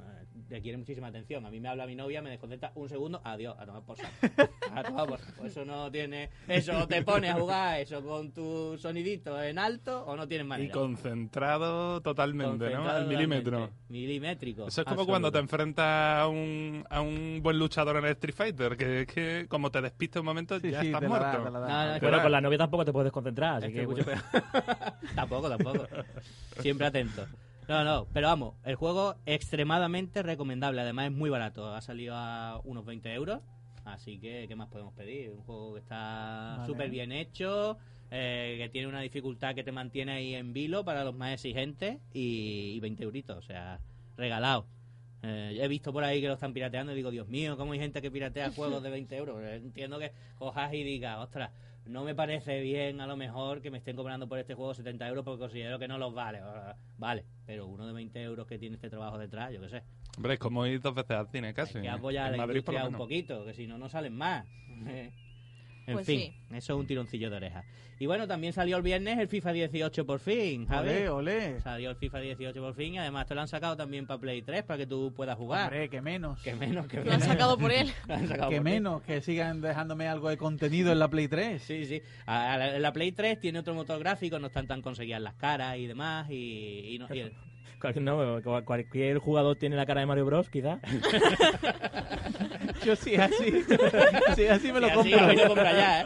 Requiere 0.50 0.78
muchísima 0.78 1.08
atención. 1.08 1.46
A 1.46 1.52
mí 1.52 1.60
me 1.60 1.70
habla 1.70 1.86
mi 1.86 1.96
novia, 1.96 2.22
me 2.22 2.32
desconecta 2.32 2.72
un 2.76 2.90
segundo, 2.90 3.22
adiós, 3.24 3.56
a 3.60 3.66
tomar 3.66 3.84
por 3.84 3.98
saco. 3.98 4.10
A 4.76 4.84
tomar 4.84 5.08
por 5.08 5.20
saco. 5.20 5.46
Eso 5.46 5.64
no 5.66 5.92
tiene. 5.92 6.30
Eso 6.48 6.88
te 6.88 7.04
pone 7.04 7.30
a 7.30 7.36
jugar 7.36 7.80
eso 7.80 8.04
con 8.04 8.32
tu 8.32 8.78
sonidito 8.78 9.42
en 9.42 9.58
alto 9.60 10.04
o 10.06 10.16
no 10.16 10.28
tienes 10.28 10.46
manera. 10.48 10.70
Y 10.70 10.72
concentrado 10.72 12.02
totalmente, 12.02 12.70
¿no? 12.72 12.90
Al 12.90 13.08
milímetro. 13.08 13.52
totalmente. 13.60 13.80
Milimétrico. 13.90 14.68
Eso 14.68 14.82
es 14.82 14.86
como 14.86 15.02
absoluto. 15.02 15.12
cuando 15.12 15.32
te 15.32 15.40
enfrentas 15.40 16.20
a 16.20 16.28
un, 16.28 16.84
a 16.90 17.02
un 17.02 17.40
buen 17.42 17.58
luchador 17.60 17.98
en 17.98 18.06
el 18.06 18.12
Street 18.12 18.36
Fighter, 18.36 18.78
que 18.78 19.02
es 19.02 19.08
que 19.08 19.46
como 19.48 19.72
te 19.72 19.82
despistes 19.82 20.20
un 20.20 20.26
momento 20.26 20.60
Sí, 20.60 20.72
ya 20.72 20.82
sí, 20.82 20.88
estás 20.88 21.02
da, 21.02 21.08
muerto. 21.08 21.26
da. 21.28 22.00
No, 22.00 22.10
no, 22.10 22.18
va. 22.18 22.22
con 22.24 22.32
la 22.32 22.42
novia 22.42 22.58
tampoco 22.58 22.86
te 22.86 22.92
puedes 22.92 23.06
desconcentrar, 23.06 23.58
así 23.58 23.68
Es 23.68 23.74
que... 23.74 23.80
que 23.82 23.88
mucho 23.88 24.04
bueno. 24.04 24.22
peor. 24.32 24.94
tampoco, 25.16 25.50
tampoco. 25.50 25.88
Siempre 26.60 26.88
atento. 26.88 27.26
No, 27.70 27.84
no, 27.84 28.08
pero 28.12 28.30
vamos, 28.30 28.56
el 28.66 28.74
juego 28.74 29.16
extremadamente 29.28 30.24
recomendable. 30.24 30.82
Además 30.82 31.06
es 31.06 31.12
muy 31.12 31.30
barato. 31.30 31.72
Ha 31.76 31.82
salido 31.82 32.16
a 32.16 32.60
unos 32.64 32.84
20 32.84 33.14
euros. 33.14 33.42
Así 33.86 34.18
que, 34.18 34.48
¿qué 34.48 34.56
más 34.56 34.70
podemos 34.70 34.92
pedir? 34.96 35.30
Un 35.30 35.44
juego 35.44 35.76
que 35.76 35.82
está 35.82 36.56
Vale. 36.58 36.66
súper 36.66 36.90
bien 36.90 37.12
hecho, 37.12 37.78
eh, 38.10 38.56
que 38.58 38.70
tiene 38.70 38.88
una 38.88 39.02
dificultad 39.02 39.54
que 39.54 39.64
te 39.64 39.72
mantiene 39.72 40.14
ahí 40.14 40.34
en 40.34 40.52
vilo 40.52 40.84
para 40.84 41.04
los 41.04 41.14
más 41.14 41.32
exigentes 41.32 42.00
y, 42.12 42.74
y 42.76 42.80
20 42.80 43.04
euritos, 43.04 43.38
o 43.38 43.42
sea, 43.44 43.80
regalado. 44.18 44.66
Eh, 45.22 45.60
he 45.62 45.68
visto 45.68 45.94
por 45.94 46.04
ahí 46.04 46.22
que 46.22 46.28
lo 46.28 46.34
están 46.34 46.54
pirateando 46.54 46.94
y 46.94 46.96
digo, 46.96 47.12
Dios 47.12 47.28
mío, 47.28 47.56
¿cómo 47.56 47.74
hay 47.74 47.80
gente 47.80 48.02
que 48.02 48.10
piratea 48.10 48.50
juegos 48.50 48.82
de 48.82 48.90
20 48.90 49.16
euros? 49.16 49.44
Entiendo 49.44 50.00
que 50.00 50.12
cojas 50.40 50.74
y 50.74 50.84
digas, 50.84 51.20
ostras, 51.20 51.52
no 51.90 52.04
me 52.04 52.14
parece 52.14 52.62
bien 52.62 53.02
a 53.02 53.08
lo 53.08 53.18
mejor 53.18 53.62
que 53.62 53.72
me 53.72 53.80
estén 53.80 53.96
cobrando 53.96 54.28
por 54.28 54.38
este 54.38 54.54
juego 54.54 54.74
70 54.74 55.08
euros 55.08 55.26
porque 55.26 55.40
considero 55.40 55.80
que 55.80 55.88
no 55.88 55.98
los 55.98 56.14
vale. 56.14 56.40
Vale, 56.98 57.26
pero 57.46 57.68
uno 57.68 57.88
de 57.88 57.94
20 57.94 58.22
euros 58.22 58.48
que 58.48 58.60
tiene 58.60 58.76
este 58.76 58.90
trabajo 58.90 59.18
detrás, 59.18 59.52
yo 59.52 59.60
qué 59.60 59.70
sé. 59.70 59.84
Hombre, 60.16 60.34
es 60.34 60.40
como 60.40 60.66
ir 60.66 60.82
dos 60.82 60.94
veces 60.94 61.18
al 61.18 61.28
cine 61.30 61.54
casi. 61.54 61.80
Hay 61.80 61.84
que 61.84 61.90
apoyar 61.90 62.28
a 62.28 62.32
la 62.32 62.38
Madrid, 62.38 62.58
industria 62.58 62.88
un 62.88 62.96
poquito, 62.96 63.44
que 63.46 63.54
si 63.54 63.68
no, 63.68 63.78
no 63.78 63.90
salen 63.90 64.16
más. 64.16 64.46
en 65.90 65.96
Pues 65.96 66.06
fin, 66.06 66.20
sí. 66.20 66.34
eso 66.56 66.74
es 66.74 66.80
un 66.80 66.88
tironcillo 66.88 67.30
de 67.30 67.36
oreja. 67.38 67.64
Y 68.02 68.06
bueno, 68.06 68.28
también 68.28 68.54
salió 68.54 68.78
el 68.78 68.82
viernes 68.84 69.20
el 69.20 69.28
FIFA 69.28 69.52
18 69.52 70.06
por 70.06 70.20
fin, 70.22 70.66
Javi. 70.68 70.88
Olé, 70.90 71.10
olé. 71.10 71.60
Salió 71.62 71.90
el 71.90 71.98
FIFA 71.98 72.20
18 72.22 72.62
por 72.62 72.74
fin 72.74 72.94
y 72.94 72.98
además 72.98 73.26
te 73.28 73.36
lo 73.36 73.42
han 73.42 73.50
sacado 73.50 73.76
también 73.76 74.08
para 74.08 74.22
Play 74.22 74.42
3 74.42 74.64
para 74.64 74.78
que 74.78 74.88
tú 74.88 75.12
puedas 75.14 75.36
jugar. 75.38 75.66
Hombre, 75.66 75.90
que 75.90 76.02
menos. 76.02 76.42
Que 76.42 76.56
menos, 76.56 76.88
que 76.88 76.98
Lo 76.98 77.04
menos. 77.04 77.22
han 77.24 77.28
sacado 77.28 77.58
por 77.58 77.72
él. 77.74 77.92
Lo 78.08 78.14
han 78.16 78.28
sacado 78.30 78.50
Que 78.52 78.56
por 78.58 78.64
menos, 78.64 79.02
que 79.02 79.20
sigan 79.22 79.60
dejándome 79.60 80.08
algo 80.08 80.30
de 80.30 80.38
contenido 80.38 80.94
en 80.94 81.00
la 81.00 81.10
Play 81.10 81.28
3. 81.28 81.62
Sí, 81.62 81.86
sí. 81.86 82.02
A- 82.26 82.58
la, 82.58 82.80
la 82.80 82.94
Play 82.94 83.12
3 83.12 83.38
tiene 83.42 83.60
otro 83.60 83.74
motor 83.74 84.00
gráfico, 84.00 84.40
no 84.40 84.48
están 84.48 84.66
tan 84.68 84.82
conseguidas 84.82 85.22
las 85.22 85.34
caras 85.34 85.76
y 85.78 85.86
demás. 85.88 86.30
Y, 86.30 86.96
y 86.96 87.00
no- 87.00 87.08
y 87.14 87.20
el- 87.20 87.34
no, 88.02 88.42
cual- 88.44 88.64
cualquier 88.66 89.18
jugador 89.20 89.56
tiene 89.58 89.76
la 89.76 89.86
cara 89.86 90.02
de 90.02 90.06
Mario 90.06 90.26
Bros, 90.26 90.50
quizás. 90.50 90.80
Yo 92.86 92.96
sí, 92.96 93.16
así. 93.16 93.64
sí, 94.36 94.48
así 94.48 94.72
me 94.72 94.80
lo 94.80 94.88
y 94.88 94.90
así, 94.92 95.12
compro. 95.12 95.20
a 95.20 95.28
ver, 95.28 95.38
lo 95.38 95.48
compra 95.48 95.72
ya, 95.74 96.02
¿eh? 96.02 96.06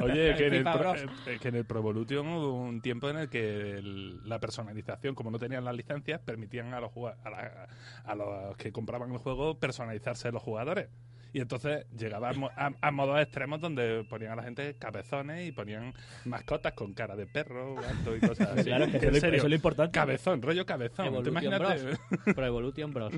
Oye, 0.00 0.34
que 0.36 0.46
en, 0.46 0.54
el 0.54 0.62
Pro, 0.64 0.94
eh, 0.94 1.38
que 1.40 1.48
en 1.48 1.54
el 1.56 1.64
Pro 1.64 1.78
Evolution 1.80 2.26
hubo 2.28 2.52
un 2.54 2.80
tiempo 2.80 3.08
en 3.10 3.16
el 3.18 3.28
que 3.28 3.72
el- 3.78 4.28
la 4.28 4.38
personalización, 4.40 5.14
como 5.14 5.30
no 5.30 5.38
tenían 5.38 5.64
las 5.64 5.74
licencias, 5.74 6.20
permitían 6.20 6.72
a 6.74 6.80
los, 6.80 6.90
a, 7.24 7.30
la- 7.30 7.68
a 8.04 8.14
los 8.14 8.56
que 8.56 8.72
compraban 8.72 9.10
el 9.12 9.18
juego 9.18 9.58
personalizarse 9.58 10.30
los 10.32 10.42
jugadores. 10.42 10.88
Y 11.32 11.40
entonces 11.40 11.86
llegaba 11.96 12.30
a, 12.30 12.32
mo- 12.32 12.50
a- 12.56 12.72
a 12.80 12.90
modos 12.90 13.20
extremos 13.20 13.60
donde 13.60 14.04
ponían 14.08 14.32
a 14.32 14.36
la 14.36 14.42
gente 14.42 14.74
cabezones 14.78 15.46
y 15.46 15.52
ponían 15.52 15.94
mascotas 16.24 16.72
con 16.72 16.92
cara 16.92 17.14
de 17.16 17.26
perro, 17.26 17.74
gato 17.76 18.16
y 18.16 18.20
cosas 18.20 18.48
así. 18.56 18.64
claro, 18.64 18.86
que 18.90 18.96
eso, 18.96 19.06
es 19.06 19.12
lo- 19.14 19.20
serio, 19.20 19.36
eso 19.36 19.46
es 19.46 19.50
lo 19.50 19.56
importante. 19.56 19.92
Cabezón, 19.92 20.42
rollo 20.42 20.66
cabezón. 20.66 21.04
¿Te 21.22 21.28
Evolution? 21.30 21.58
Bros. 21.58 21.82
Pro 22.34 22.46
Evolution 22.46 22.92
Bros. 22.92 23.12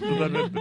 Totalmente. 0.00 0.60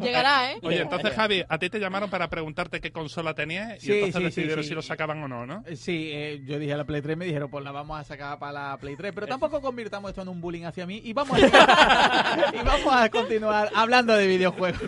Llegará, 0.00 0.52
¿eh? 0.52 0.58
Oye, 0.62 0.80
entonces 0.82 1.12
Javi, 1.14 1.42
a 1.48 1.58
ti 1.58 1.70
te 1.70 1.78
llamaron 1.80 2.10
para 2.10 2.28
preguntarte 2.28 2.80
qué 2.80 2.92
consola 2.92 3.34
tenías 3.34 3.76
y 3.82 3.86
Sí, 3.86 3.92
entonces 3.92 4.18
sí, 4.18 4.24
decidieron 4.24 4.64
sí. 4.64 4.68
si 4.70 4.74
lo 4.74 4.82
sacaban 4.82 5.22
o 5.22 5.28
no, 5.28 5.46
¿no? 5.46 5.62
Eh, 5.66 5.76
Sí, 5.76 6.10
eh, 6.12 6.42
yo 6.44 6.58
dije 6.58 6.72
a 6.72 6.76
la 6.76 6.84
Play 6.84 7.00
3, 7.02 7.16
me 7.16 7.24
dijeron, 7.24 7.50
pues 7.50 7.64
la 7.64 7.72
vamos 7.72 7.98
a 7.98 8.04
sacar 8.04 8.38
para 8.38 8.70
la 8.70 8.76
Play 8.78 8.96
3, 8.96 9.12
pero 9.14 9.26
tampoco 9.26 9.60
convirtamos 9.60 10.10
esto 10.10 10.22
en 10.22 10.28
un 10.28 10.40
bullying 10.40 10.64
hacia 10.64 10.86
mí 10.86 11.00
y 11.04 11.12
vamos 11.12 11.38
a, 11.42 12.50
y 12.54 12.64
vamos 12.64 12.92
a 12.94 13.08
continuar 13.08 13.70
hablando 13.74 14.12
de 14.16 14.26
videojuegos. 14.26 14.80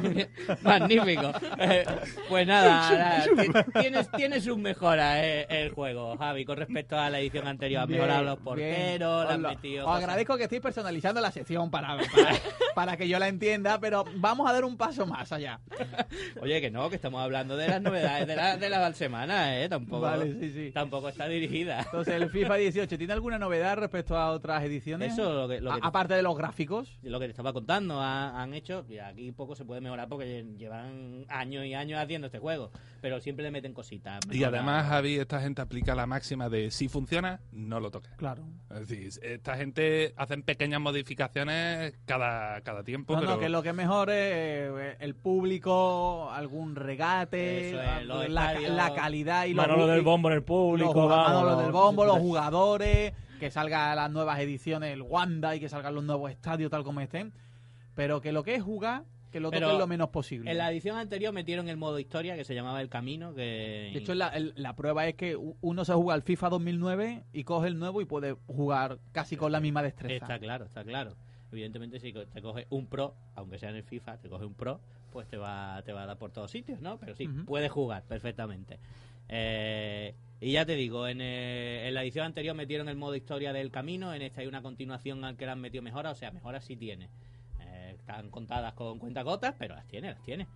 Magnífico. 0.63 1.12
Eh, 1.59 1.85
pues 2.29 2.47
nada, 2.47 2.91
nada, 2.99 3.25
ti- 3.25 3.81
tienes, 3.81 4.11
tienes 4.13 4.47
un 4.47 4.63
mejora 4.63 5.25
eh, 5.25 5.47
el 5.49 5.71
juego, 5.71 6.17
Javi, 6.17 6.45
con 6.45 6.57
respecto 6.57 6.99
a 6.99 7.11
la 7.11 7.21
edición 7.21 7.47
anterior. 7.47 7.87
Bien, 7.87 8.01
mejorado 8.01 8.25
los 8.25 8.39
porteros, 8.39 9.39
lo- 9.39 9.49
metido. 9.51 9.89
Os 9.89 9.97
agradezco 9.97 10.37
que 10.37 10.45
estéis 10.45 10.63
personalizando 10.63 11.21
la 11.21 11.31
sección 11.31 11.71
para, 11.71 11.97
para, 12.15 12.37
para 12.75 12.97
que 12.97 13.09
yo 13.09 13.19
la 13.19 13.29
entienda, 13.29 13.79
pero 13.81 14.05
vamos 14.17 14.49
a 14.49 14.53
dar 14.53 14.65
un 14.65 14.77
paso 14.77 15.07
más 15.07 15.33
allá. 15.33 15.61
Oye, 16.41 16.61
que 16.61 16.71
no, 16.71 16.89
que 16.91 16.97
estamos 16.97 17.21
hablando 17.23 17.57
de 17.57 17.69
las 17.69 17.83
novedades 17.83 18.27
de 18.27 18.37
la, 18.37 18.57
de 18.57 18.69
la 18.69 18.93
semana, 18.95 19.61
¿eh? 19.61 19.69
Tampoco, 19.69 20.03
Vale, 20.03 20.35
sí, 20.41 20.53
sí. 20.53 20.71
tampoco 20.73 21.09
está 21.09 21.27
dirigida. 21.29 21.81
Entonces, 21.81 22.15
el 22.15 22.31
FIFA 22.31 22.57
18, 22.57 22.99
¿tiene 22.99 23.13
alguna 23.13 23.39
novedad 23.39 23.77
respecto 23.77 24.17
a 24.17 24.31
otras 24.31 24.63
ediciones? 24.65 25.13
Eso 25.13 25.33
lo 25.33 25.49
que, 25.49 25.61
lo 25.61 25.71
que 25.73 25.81
A- 25.83 25.87
aparte 25.89 26.15
de 26.15 26.23
los 26.23 26.37
gráficos. 26.37 26.99
lo 27.03 27.19
que 27.19 27.27
te 27.27 27.31
estaba 27.31 27.53
contando, 27.53 28.01
ha- 28.01 28.41
han 28.43 28.55
hecho, 28.55 28.85
y 28.89 28.99
aquí 28.99 29.33
poco 29.33 29.55
se 29.55 29.65
puede 29.65 29.81
mejorar 29.81 30.09
porque 30.09 30.45
llevan 30.57 31.02
años 31.29 31.65
y 31.65 31.75
años 31.75 32.01
haciendo 32.01 32.27
este 32.27 32.39
juego, 32.39 32.71
pero 33.01 33.21
siempre 33.21 33.43
le 33.45 33.51
meten 33.51 33.73
cositas. 33.73 34.21
Y 34.31 34.45
además, 34.45 34.87
Javi, 34.89 35.19
esta 35.19 35.41
gente 35.41 35.61
aplica 35.63 35.95
la 35.95 36.07
máxima 36.07 36.49
de 36.49 36.71
si 36.71 36.89
funciona, 36.89 37.41
no 37.53 37.81
lo 37.81 37.91
toques. 37.91 38.11
Claro. 38.17 38.45
Es 38.71 38.89
decir, 38.89 39.11
esta 39.23 39.57
gente 39.57 40.15
hacen 40.17 40.43
pequeñas 40.43 40.81
modificaciones 40.81 41.95
cada, 42.07 42.61
cada 42.63 42.83
tiempo, 42.85 43.15
No, 43.15 43.21
pero 43.21 43.33
no, 43.35 43.39
que 43.39 43.49
lo 43.49 43.63
que 43.63 43.71
es 43.71 43.75
mejor 43.75 44.11
es 44.11 44.17
eh, 44.17 44.97
el 45.01 45.15
público, 45.15 46.31
algún 46.33 46.75
regate, 46.77 47.69
Eso 47.71 47.81
es, 47.83 48.07
los 48.07 48.29
la, 48.29 48.53
estadios. 48.53 48.75
la 48.77 48.95
calidad 48.95 49.45
y 49.47 49.55
los 49.55 49.67
Manolo 49.67 49.87
del 49.87 50.01
y- 50.01 50.05
bombo 50.05 50.29
en 50.29 50.33
el 50.35 50.39
los, 50.41 50.47
público, 50.47 51.09
vamos. 51.09 51.29
Manolo 51.29 51.51
no. 51.57 51.63
del 51.63 51.73
bombo, 51.73 52.05
los 52.05 52.19
jugadores, 52.19 53.13
que 53.41 53.51
salgan 53.51 53.97
las 53.97 54.11
nuevas 54.11 54.39
ediciones, 54.41 54.93
el 54.93 55.03
Wanda 55.03 55.55
y 55.57 55.61
que 55.61 55.69
salgan 55.69 55.95
los 55.95 56.05
nuevos 56.05 56.31
estadios 56.31 56.71
tal 56.71 56.85
como 56.85 57.01
estén. 57.01 57.33
Pero 57.95 58.21
que 58.21 58.33
lo 58.33 58.43
que 58.43 58.55
es 58.55 58.63
jugar, 58.63 59.03
que 59.33 59.41
lo 59.41 59.51
toquen 59.51 59.79
lo 59.79 59.87
menos 59.89 60.11
posible. 60.11 60.49
En 60.51 60.59
la 60.59 60.71
edición 60.71 60.97
anterior 60.97 61.33
metieron 61.33 61.69
el 61.69 61.77
modo 61.77 61.99
historia 61.99 62.37
que 62.37 62.45
se 62.45 62.55
llamaba 62.55 62.81
El 62.81 62.89
Camino, 62.89 63.35
que... 63.35 63.91
De 63.93 63.99
hecho, 63.99 64.15
la, 64.15 64.29
el- 64.29 64.53
la 64.57 64.77
prueba 64.77 65.07
es 65.09 65.15
que 65.17 65.37
uno 65.37 65.85
se 65.85 65.93
juega 65.95 66.15
al 66.15 66.23
FIFA 66.23 66.51
2009 66.51 67.25
y 67.33 67.43
coge 67.45 67.67
el 67.69 67.79
nuevo 67.79 68.01
y 68.01 68.05
puede 68.05 68.37
jugar 68.47 68.99
casi 69.11 69.37
con 69.37 69.51
la 69.51 69.59
misma 69.59 69.83
destreza. 69.83 70.15
Está 70.15 70.39
claro, 70.39 70.67
está 70.67 70.85
claro. 70.85 71.17
Evidentemente, 71.51 71.99
si 71.99 72.13
te 72.13 72.41
coge 72.41 72.67
un 72.71 72.87
pro, 72.87 73.15
aunque 73.35 73.59
sea 73.59 73.71
en 73.71 73.77
el 73.77 73.83
FIFA, 73.85 74.19
te 74.19 74.29
coge 74.29 74.45
un 74.47 74.55
pro, 74.55 74.81
pues 75.11 75.27
te 75.29 75.37
va, 75.37 75.83
te 75.85 75.93
va 75.93 76.05
a 76.05 76.07
dar 76.07 76.17
por 76.19 76.31
todos 76.31 76.51
sitios, 76.51 76.81
¿no? 76.81 76.99
Pero 76.99 77.15
sí, 77.15 77.27
puedes 77.45 77.71
jugar 77.71 78.05
perfectamente. 78.05 78.79
Eh, 79.29 80.15
y 80.41 80.53
ya 80.53 80.67
te 80.67 80.75
digo, 80.75 81.07
en, 81.09 81.21
eh, 81.21 81.87
en 81.89 81.95
la 81.95 82.03
edición 82.03 82.27
anterior 82.27 82.55
metieron 82.55 82.89
el 82.89 82.97
modo 82.97 83.15
historia 83.15 83.53
del 83.53 83.71
camino, 83.71 84.13
en 84.13 84.23
esta 84.23 84.41
hay 84.41 84.47
una 84.47 84.63
continuación 84.63 85.25
al 85.25 85.37
que 85.37 85.47
le 85.47 85.53
han 85.53 85.61
metido 85.61 85.83
mejoras, 85.83 86.13
o 86.17 86.19
sea, 86.19 86.31
mejoras 86.33 86.65
sí 86.65 86.77
tiene. 86.77 87.09
Están 88.17 88.31
contadas 88.31 88.75
con 88.75 88.99
cuentagotas, 88.99 89.55
pero 89.59 89.75
las 89.75 89.87
tiene, 89.87 90.11
las 90.11 90.23
tiene. 90.23 90.47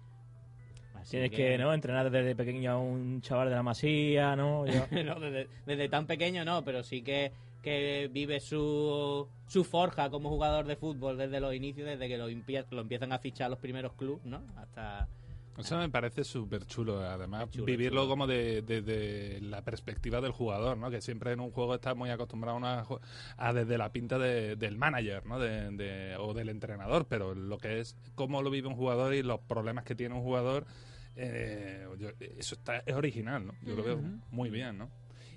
Así 0.94 1.12
Tienes 1.12 1.30
que, 1.30 1.56
¿no? 1.58 1.72
Entrenar 1.72 2.10
desde 2.10 2.34
pequeño 2.34 2.70
a 2.72 2.78
un 2.78 3.20
chaval 3.22 3.48
de 3.48 3.54
la 3.54 3.62
masía, 3.62 4.36
¿no? 4.36 4.66
Yo- 4.66 4.86
no, 5.04 5.20
desde, 5.20 5.48
desde 5.64 5.88
tan 5.88 6.06
pequeño 6.06 6.44
no, 6.44 6.64
pero 6.64 6.82
sí 6.82 7.02
que, 7.02 7.32
que 7.62 8.08
vive 8.12 8.40
su, 8.40 9.26
su 9.46 9.64
forja 9.64 10.10
como 10.10 10.28
jugador 10.28 10.66
de 10.66 10.76
fútbol 10.76 11.16
desde 11.16 11.40
los 11.40 11.54
inicios, 11.54 11.86
desde 11.86 12.08
que 12.08 12.18
lo, 12.18 12.26
lo 12.26 12.80
empiezan 12.82 13.12
a 13.12 13.18
fichar 13.18 13.50
los 13.50 13.58
primeros 13.58 13.92
clubes, 13.94 14.24
¿no? 14.24 14.42
Hasta... 14.56 15.08
Eso 15.58 15.78
me 15.78 15.88
parece 15.88 16.22
súper 16.24 16.66
chulo, 16.66 17.00
además, 17.00 17.48
chulo, 17.50 17.64
vivirlo 17.64 18.02
chulo. 18.02 18.10
como 18.10 18.26
de- 18.26 18.62
desde 18.62 19.40
la 19.40 19.62
perspectiva 19.62 20.20
del 20.20 20.32
jugador, 20.32 20.76
¿no? 20.76 20.90
Que 20.90 21.00
siempre 21.00 21.32
en 21.32 21.40
un 21.40 21.50
juego 21.50 21.74
está 21.74 21.94
muy 21.94 22.10
acostumbrado 22.10 22.58
a, 22.64 22.86
a 23.36 23.52
desde 23.52 23.78
la 23.78 23.90
pinta 23.92 24.18
de- 24.18 24.56
del 24.56 24.76
manager, 24.76 25.24
¿no? 25.26 25.38
De, 25.38 25.70
de- 25.70 26.16
o 26.18 26.34
del 26.34 26.48
entrenador, 26.50 27.06
pero 27.08 27.34
lo 27.34 27.58
que 27.58 27.80
es 27.80 27.96
cómo 28.14 28.42
lo 28.42 28.50
vive 28.50 28.68
un 28.68 28.74
jugador 28.76 29.14
y 29.14 29.22
los 29.22 29.40
problemas 29.40 29.84
que 29.84 29.94
tiene 29.94 30.14
un 30.14 30.22
jugador, 30.22 30.66
eh, 31.14 31.86
yo- 31.98 32.10
eso 32.18 32.54
está, 32.54 32.78
es 32.84 32.94
original, 32.94 33.46
¿no? 33.46 33.54
Yo 33.62 33.74
lo 33.76 33.82
veo 33.82 33.98
muy 34.30 34.50
bien, 34.50 34.78
¿no? 34.78 34.90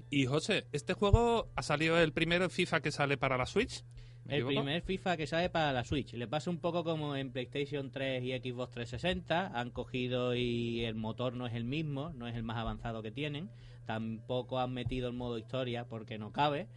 Y 0.09 0.25
José, 0.25 0.65
¿este 0.71 0.93
juego 0.93 1.49
ha 1.55 1.61
salido 1.63 1.97
el 1.99 2.11
primero 2.13 2.49
FIFA 2.49 2.81
que 2.81 2.91
sale 2.91 3.17
para 3.17 3.37
la 3.37 3.45
Switch? 3.45 3.83
¿Me 4.29 4.35
El 4.35 4.41
equivoco? 4.43 4.63
primer 4.63 4.81
FIFA 4.83 5.17
que 5.17 5.25
sale 5.27 5.49
para 5.49 5.73
la 5.73 5.83
Switch. 5.83 6.13
Le 6.13 6.27
pasa 6.27 6.49
un 6.51 6.59
poco 6.59 6.83
como 6.83 7.15
en 7.15 7.31
PlayStation 7.31 7.89
3 7.89 8.23
y 8.23 8.31
Xbox 8.37 8.71
360. 8.71 9.47
Han 9.59 9.71
cogido 9.71 10.35
y 10.35 10.85
el 10.85 10.93
motor 10.95 11.33
no 11.33 11.47
es 11.47 11.53
el 11.55 11.63
mismo, 11.63 12.11
no 12.15 12.27
es 12.27 12.35
el 12.35 12.43
más 12.43 12.57
avanzado 12.57 13.01
que 13.01 13.11
tienen. 13.11 13.49
Tampoco 13.87 14.59
han 14.59 14.71
metido 14.73 15.07
el 15.09 15.15
modo 15.15 15.39
historia 15.39 15.85
porque 15.85 16.19
no 16.19 16.31
cabe. 16.31 16.67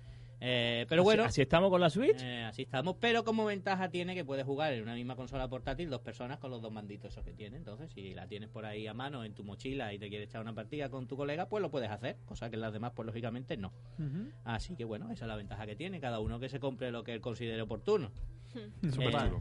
Eh, 0.44 0.86
pero 0.88 1.04
bueno, 1.04 1.22
Así, 1.22 1.34
así 1.34 1.42
estamos 1.42 1.70
con 1.70 1.80
la 1.80 1.88
Switch. 1.88 2.20
Eh, 2.20 2.42
así 2.42 2.62
estamos, 2.62 2.96
pero 2.98 3.22
como 3.22 3.44
ventaja 3.44 3.88
tiene 3.90 4.16
que 4.16 4.24
puedes 4.24 4.44
jugar 4.44 4.72
en 4.72 4.82
una 4.82 4.94
misma 4.94 5.14
consola 5.14 5.48
portátil 5.48 5.88
dos 5.88 6.00
personas 6.00 6.40
con 6.40 6.50
los 6.50 6.60
dos 6.60 6.72
manditos 6.72 7.12
esos 7.12 7.24
que 7.24 7.32
tiene. 7.32 7.56
Entonces, 7.58 7.92
si 7.92 8.12
la 8.12 8.26
tienes 8.26 8.48
por 8.48 8.66
ahí 8.66 8.88
a 8.88 8.92
mano 8.92 9.22
en 9.22 9.34
tu 9.34 9.44
mochila 9.44 9.94
y 9.94 10.00
te 10.00 10.08
quieres 10.08 10.28
echar 10.28 10.42
una 10.42 10.52
partida 10.52 10.88
con 10.88 11.06
tu 11.06 11.16
colega, 11.16 11.48
pues 11.48 11.62
lo 11.62 11.70
puedes 11.70 11.90
hacer, 11.90 12.16
cosa 12.24 12.50
que 12.50 12.56
en 12.56 12.62
las 12.62 12.72
demás, 12.72 12.92
pues 12.96 13.06
lógicamente 13.06 13.56
no. 13.56 13.72
Así 14.44 14.74
que 14.74 14.84
bueno, 14.84 15.12
esa 15.12 15.26
es 15.26 15.28
la 15.28 15.36
ventaja 15.36 15.64
que 15.64 15.76
tiene, 15.76 16.00
cada 16.00 16.18
uno 16.18 16.40
que 16.40 16.48
se 16.48 16.58
compre 16.58 16.90
lo 16.90 17.04
que 17.04 17.12
él 17.12 17.20
considere 17.20 17.62
oportuno. 17.62 18.10
Súper 18.82 19.14
Eh. 19.14 19.40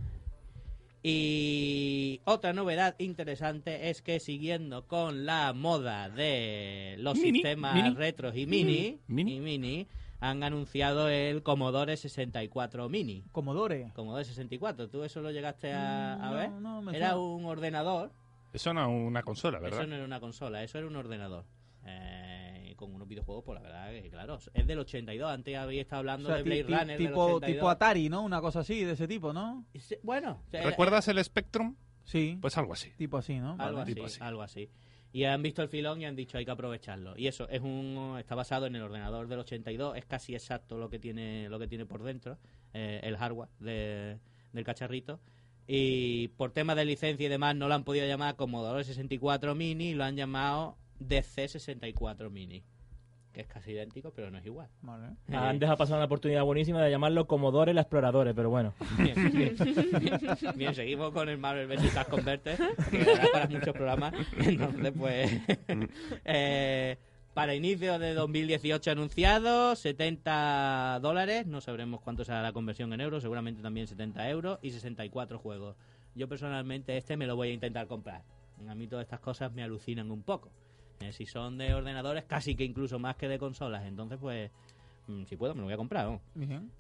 Y 1.04 2.22
otra 2.26 2.54
novedad 2.54 2.96
interesante 3.00 3.90
es 3.90 4.04
que 4.04 4.20
siguiendo 4.20 4.86
con 4.86 5.26
la 5.26 5.52
moda 5.54 6.10
de 6.10 6.96
los 7.00 7.18
Mini, 7.18 7.40
sistemas 7.40 7.74
mini, 7.74 7.96
retros 7.96 8.38
y 8.38 8.46
mini, 8.46 9.00
mini. 9.08 9.36
y 9.36 9.40
mini, 9.40 9.88
han 10.22 10.44
anunciado 10.44 11.10
el 11.10 11.44
Commodore 11.44 11.98
64 11.98 12.88
Mini. 12.88 13.26
Commodore. 13.34 13.92
Commodore 13.94 14.24
64, 14.24 14.88
¿tú 14.90 15.04
eso 15.04 15.20
lo 15.22 15.32
llegaste 15.32 15.74
a, 15.74 16.14
a 16.14 16.30
Mm, 16.32 16.34
ver? 16.36 16.50
no, 16.52 16.60
no, 16.62 16.82
me 16.84 16.96
era 16.96 17.10
suena. 17.12 17.22
un 17.26 17.46
ordenador, 17.46 18.12
Eso 18.54 18.74
no 18.74 18.82
es 18.84 18.88
una 19.08 19.24
consola, 19.24 19.60
¿verdad? 19.60 19.80
eso 19.82 19.88
no 19.90 19.96
era 19.96 20.06
una 20.06 20.20
consola, 20.20 20.64
eso 20.64 20.78
era 20.78 20.88
un 20.88 20.96
ordenador. 20.96 21.46
Eh, 21.86 22.74
con 22.78 22.94
unos 22.94 23.08
videojuegos, 23.08 23.44
pues 23.44 23.56
la 23.62 23.64
verdad 23.68 23.90
que, 23.92 24.10
claro, 24.10 24.38
es 24.54 24.68
del 24.68 24.80
82. 24.80 25.30
Antes 25.32 25.58
había 25.58 25.82
estado 25.82 26.00
O 26.00 26.02
hablando 26.02 26.28
sea, 26.28 26.38
de 26.38 26.44
Blade 26.44 26.64
Runner. 26.64 26.98
del 26.98 27.08
tipo, 27.08 27.24
82. 27.26 27.56
tipo 27.56 27.70
Atari, 27.70 28.10
¿no? 28.10 28.22
Una 28.24 28.42
cosa 28.42 28.60
así, 28.62 28.84
de 28.84 28.94
ese 28.94 29.08
tipo, 29.08 29.34
¿no? 29.34 29.66
Bueno, 30.04 30.42
era- 30.52 30.66
¿Recuerdas 30.66 31.08
el 31.08 31.24
Spectrum? 31.24 31.76
Sí, 32.04 32.38
Pues 32.42 32.58
algo 32.58 32.74
así. 32.74 32.92
tipo 32.98 33.18
así, 33.18 33.40
¿no? 33.40 33.52
algo 33.52 33.64
Vale. 33.78 33.82
así, 33.82 33.94
tipo 33.94 34.06
así. 34.06 34.20
algo 34.22 34.42
así. 34.42 34.70
Y 35.14 35.26
han 35.26 35.42
visto 35.44 35.62
el 35.62 35.68
filón 35.68 36.02
y 36.02 36.06
han 36.06 36.16
dicho 36.16 36.38
hay 36.38 36.46
que 36.46 36.52
aprovecharlo. 36.52 37.18
Y 37.18 37.28
eso 37.28 37.48
es 37.50 37.62
un 37.62 38.16
está 38.18 38.34
basado 38.36 38.66
en 38.66 38.76
el 38.76 38.82
ordenador 38.82 39.28
del 39.28 39.40
82, 39.40 39.98
es 39.98 40.06
casi 40.06 40.34
exacto 40.36 40.78
lo 40.78 40.90
que 40.90 41.00
tiene 41.00 41.50
lo 41.50 41.60
que 41.60 41.68
tiene 41.68 41.86
por 41.86 42.02
dentro, 42.04 42.38
eh, 42.74 43.00
el 43.04 43.18
hardware 43.18 43.50
de- 43.60 44.20
del 44.54 44.64
cacharrito. 44.64 45.20
Y 45.68 46.30
por 46.30 46.52
temas 46.52 46.76
de 46.76 46.86
licencia 46.86 47.26
y 47.26 47.30
demás 47.30 47.56
no 47.56 47.68
lo 47.68 47.74
han 47.74 47.84
podido 47.84 48.06
llamar 48.08 48.36
Commodore 48.36 48.84
64 48.84 49.54
Mini, 49.56 49.94
lo 49.94 50.04
han 50.04 50.16
llamado 50.16 50.78
DC64 51.00 52.30
Mini, 52.30 52.64
que 53.32 53.42
es 53.42 53.48
casi 53.48 53.72
idéntico, 53.72 54.12
pero 54.12 54.30
no 54.30 54.38
es 54.38 54.46
igual. 54.46 54.68
Vale. 54.82 55.16
Han 55.34 55.60
dejado 55.60 55.78
pasar 55.78 55.98
una 55.98 56.06
oportunidad 56.06 56.44
buenísima 56.44 56.82
de 56.84 56.92
llamarlo 56.92 57.28
Commodore 57.28 57.74
la 57.74 57.82
Exploradores, 57.82 58.34
pero 58.36 58.50
bueno. 58.50 58.74
Bien, 58.98 59.16
bien, 59.16 59.32
bien. 59.32 59.56
Bien, 60.56 60.76
seguimos 60.76 61.12
con 61.12 61.30
el 61.30 61.38
Marvel 61.38 61.68
vs. 61.68 61.94
Capcom 61.94 62.20
Converter, 62.20 62.58
que 62.90 63.06
para 63.32 63.48
muchos 63.48 63.74
programas. 63.74 64.14
Entonces, 64.38 64.94
pues. 64.98 65.32
eh, 66.26 66.98
para 67.34 67.56
inicio 67.56 67.98
de 67.98 68.14
2018 68.14 68.92
anunciado, 68.92 69.76
70 69.76 71.00
dólares. 71.02 71.48
No 71.48 71.62
sabremos 71.62 72.02
cuánto 72.02 72.26
será 72.26 72.42
la 72.42 72.52
conversión 72.52 72.92
en 72.92 73.00
euros, 73.00 73.24
seguramente 73.24 73.62
también 73.62 73.88
70 73.88 74.30
euros 74.30 74.60
y 74.62 74.72
64 74.72 75.40
juegos. 75.40 75.78
Yo 76.14 76.28
personalmente 76.28 76.98
este 76.98 77.16
me 77.16 77.28
lo 77.28 77.38
voy 77.38 77.50
a 77.50 77.54
intentar 77.54 77.88
comprar. 77.88 78.24
A 78.68 78.76
mí 78.76 78.88
todas 78.88 79.04
estas 79.04 79.22
cosas 79.22 79.54
me 79.54 79.64
alucinan 79.64 80.12
un 80.12 80.24
poco. 80.24 80.52
Eh, 81.02 81.12
si 81.14 81.26
son 81.26 81.58
de 81.58 81.74
ordenadores, 81.74 82.26
casi 82.26 82.56
que 82.56 82.64
incluso 82.64 83.00
más 83.00 83.16
que 83.16 83.28
de 83.28 83.40
consolas. 83.40 83.86
Entonces, 83.86 84.18
pues, 84.20 84.52
mm, 85.08 85.24
si 85.26 85.36
puedo, 85.36 85.54
me 85.54 85.62
lo 85.62 85.66
voy 85.66 85.74
a 85.74 85.78
comprar. 85.78 86.20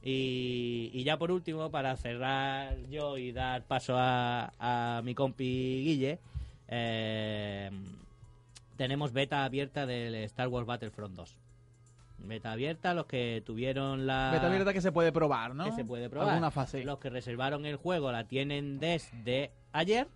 Y, 0.04 0.92
y 0.94 1.04
ya 1.04 1.18
por 1.18 1.32
último, 1.32 1.70
para 1.72 1.96
cerrar 1.98 2.78
yo 2.90 3.18
y 3.18 3.32
dar 3.32 3.64
paso 3.64 3.96
a, 3.98 4.54
a 4.60 5.02
mi 5.04 5.16
compi 5.16 5.84
Guille, 5.84 6.20
eh, 6.68 7.70
tenemos 8.78 9.14
beta 9.14 9.44
abierta 9.44 9.86
del 9.86 10.16
Star 10.16 10.48
Wars 10.48 10.66
Battlefront 10.66 11.16
2. 11.16 11.38
Beta 12.20 12.52
abierta, 12.52 12.94
los 12.94 13.08
que 13.08 13.42
tuvieron 13.46 14.06
la... 14.06 14.30
Beta 14.32 14.48
abierta 14.48 14.74
que 14.74 14.82
se 14.82 14.92
puede 14.92 15.12
probar, 15.12 15.56
¿no? 15.56 15.66
que 15.66 15.72
se 15.72 15.84
puede 15.84 16.10
probar. 16.10 16.30
Alguna 16.30 16.52
fase. 16.52 16.84
Los 16.84 17.00
que 17.00 17.10
reservaron 17.10 17.66
el 17.66 17.76
juego 17.78 18.12
la 18.12 18.26
tienen 18.26 18.80
desde 18.80 19.52
ayer 19.72 20.08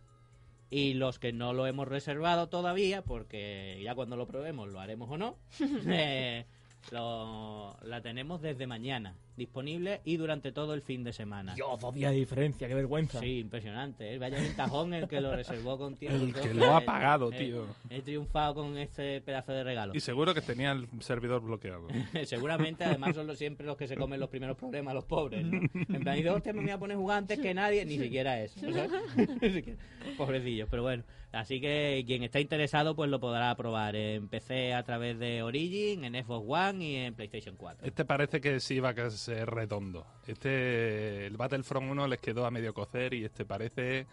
y 0.78 0.94
los 0.94 1.20
que 1.20 1.32
no 1.32 1.54
lo 1.54 1.68
hemos 1.68 1.88
reservado 1.88 2.50
todavía, 2.50 3.02
porque 3.02 3.80
ya 3.82 3.96
cuando 3.96 4.18
lo 4.18 4.28
probemos 4.28 4.68
lo 4.68 4.82
haremos 4.82 5.10
o 5.10 5.18
no, 5.18 5.38
eh, 5.88 6.46
lo- 6.92 7.78
la 7.82 8.02
tenemos 8.02 8.42
desde 8.42 8.68
mañana 8.68 9.16
disponible 9.38 10.02
y 10.06 10.18
durante 10.18 10.52
todo 10.52 10.74
el 10.74 10.82
fin 10.82 11.04
de 11.04 11.14
semana. 11.14 11.56
Dios, 11.56 11.80
dos 11.80 11.94
días 11.94 12.12
de 12.12 12.18
diferencia, 12.18 12.68
qué 12.68 12.74
vergüenza. 12.76 13.20
Sí, 13.20 13.40
impresionante. 13.40 14.14
¿eh? 14.14 14.18
Vaya 14.18 14.40
ventajón 14.40 14.94
el 14.94 15.08
que 15.08 15.22
lo 15.22 15.36
reservó 15.36 15.78
con 15.78 15.96
tiempo. 15.98 16.24
El 16.24 16.34
que 16.34 16.54
lo 16.54 16.76
ha 16.76 16.82
pagado, 16.82 17.30
tío. 17.32 17.66
He 17.90 18.02
triunfado 18.02 18.56
con 18.56 18.78
este 18.78 19.22
pedazo 19.22 19.52
de 19.52 19.64
regalo. 19.64 19.94
Y 19.96 20.00
seguro 20.00 20.34
que 20.34 20.42
tenía 20.42 20.72
el 20.72 20.88
servidor 21.02 21.42
bloqueado. 21.42 21.88
Seguramente, 22.26 22.84
además, 22.86 23.16
son 23.16 23.28
los- 23.28 23.38
siempre 23.38 23.66
los 23.68 23.78
que 23.78 23.88
se 23.88 23.96
comen 23.98 24.20
los 24.20 24.30
primeros 24.30 24.58
problemas, 24.58 24.94
los 24.94 25.06
pobres. 25.06 25.46
¿no? 25.46 25.60
En 25.74 26.02
plan, 26.02 26.18
y 26.18 26.26
hostia, 26.28 26.54
me 26.54 26.62
voy 26.62 26.72
a 26.72 26.78
poner 26.78 26.96
a 26.96 27.00
jugar 27.00 27.18
antes 27.20 27.40
que 27.40 27.54
nadie, 27.54 27.86
ni 27.86 27.98
siquiera 28.00 28.42
eso. 28.42 28.60
Pobrecillos, 30.18 30.68
pero 30.70 30.84
bueno. 30.84 31.04
Así 31.32 31.60
que 31.60 32.04
quien 32.08 32.24
está 32.24 32.40
interesado 32.40 32.96
pues 32.96 33.10
lo 33.10 33.20
podrá 33.20 33.54
probar 33.56 33.98
en 33.98 34.30
PC 34.30 34.74
a 34.74 34.84
través 34.84 35.20
de 35.20 35.44
Origin, 35.44 36.06
en 36.06 36.14
Xbox 36.24 36.46
One 36.48 36.86
y 36.86 36.96
en 36.96 37.14
PlayStation 37.14 37.56
4. 37.58 37.86
Este 37.86 38.06
parece 38.06 38.40
que 38.40 38.62
sí 38.62 38.80
va 38.80 38.90
a 38.90 38.94
ser 39.26 39.50
redondo. 39.50 40.06
Este, 40.28 41.26
el 41.26 41.38
Battlefront 41.38 41.90
1 41.90 42.08
les 42.08 42.20
quedó 42.20 42.46
a 42.46 42.52
medio 42.52 42.74
cocer 42.74 43.14
y 43.14 43.26
este 43.26 43.46
parece 43.46 44.06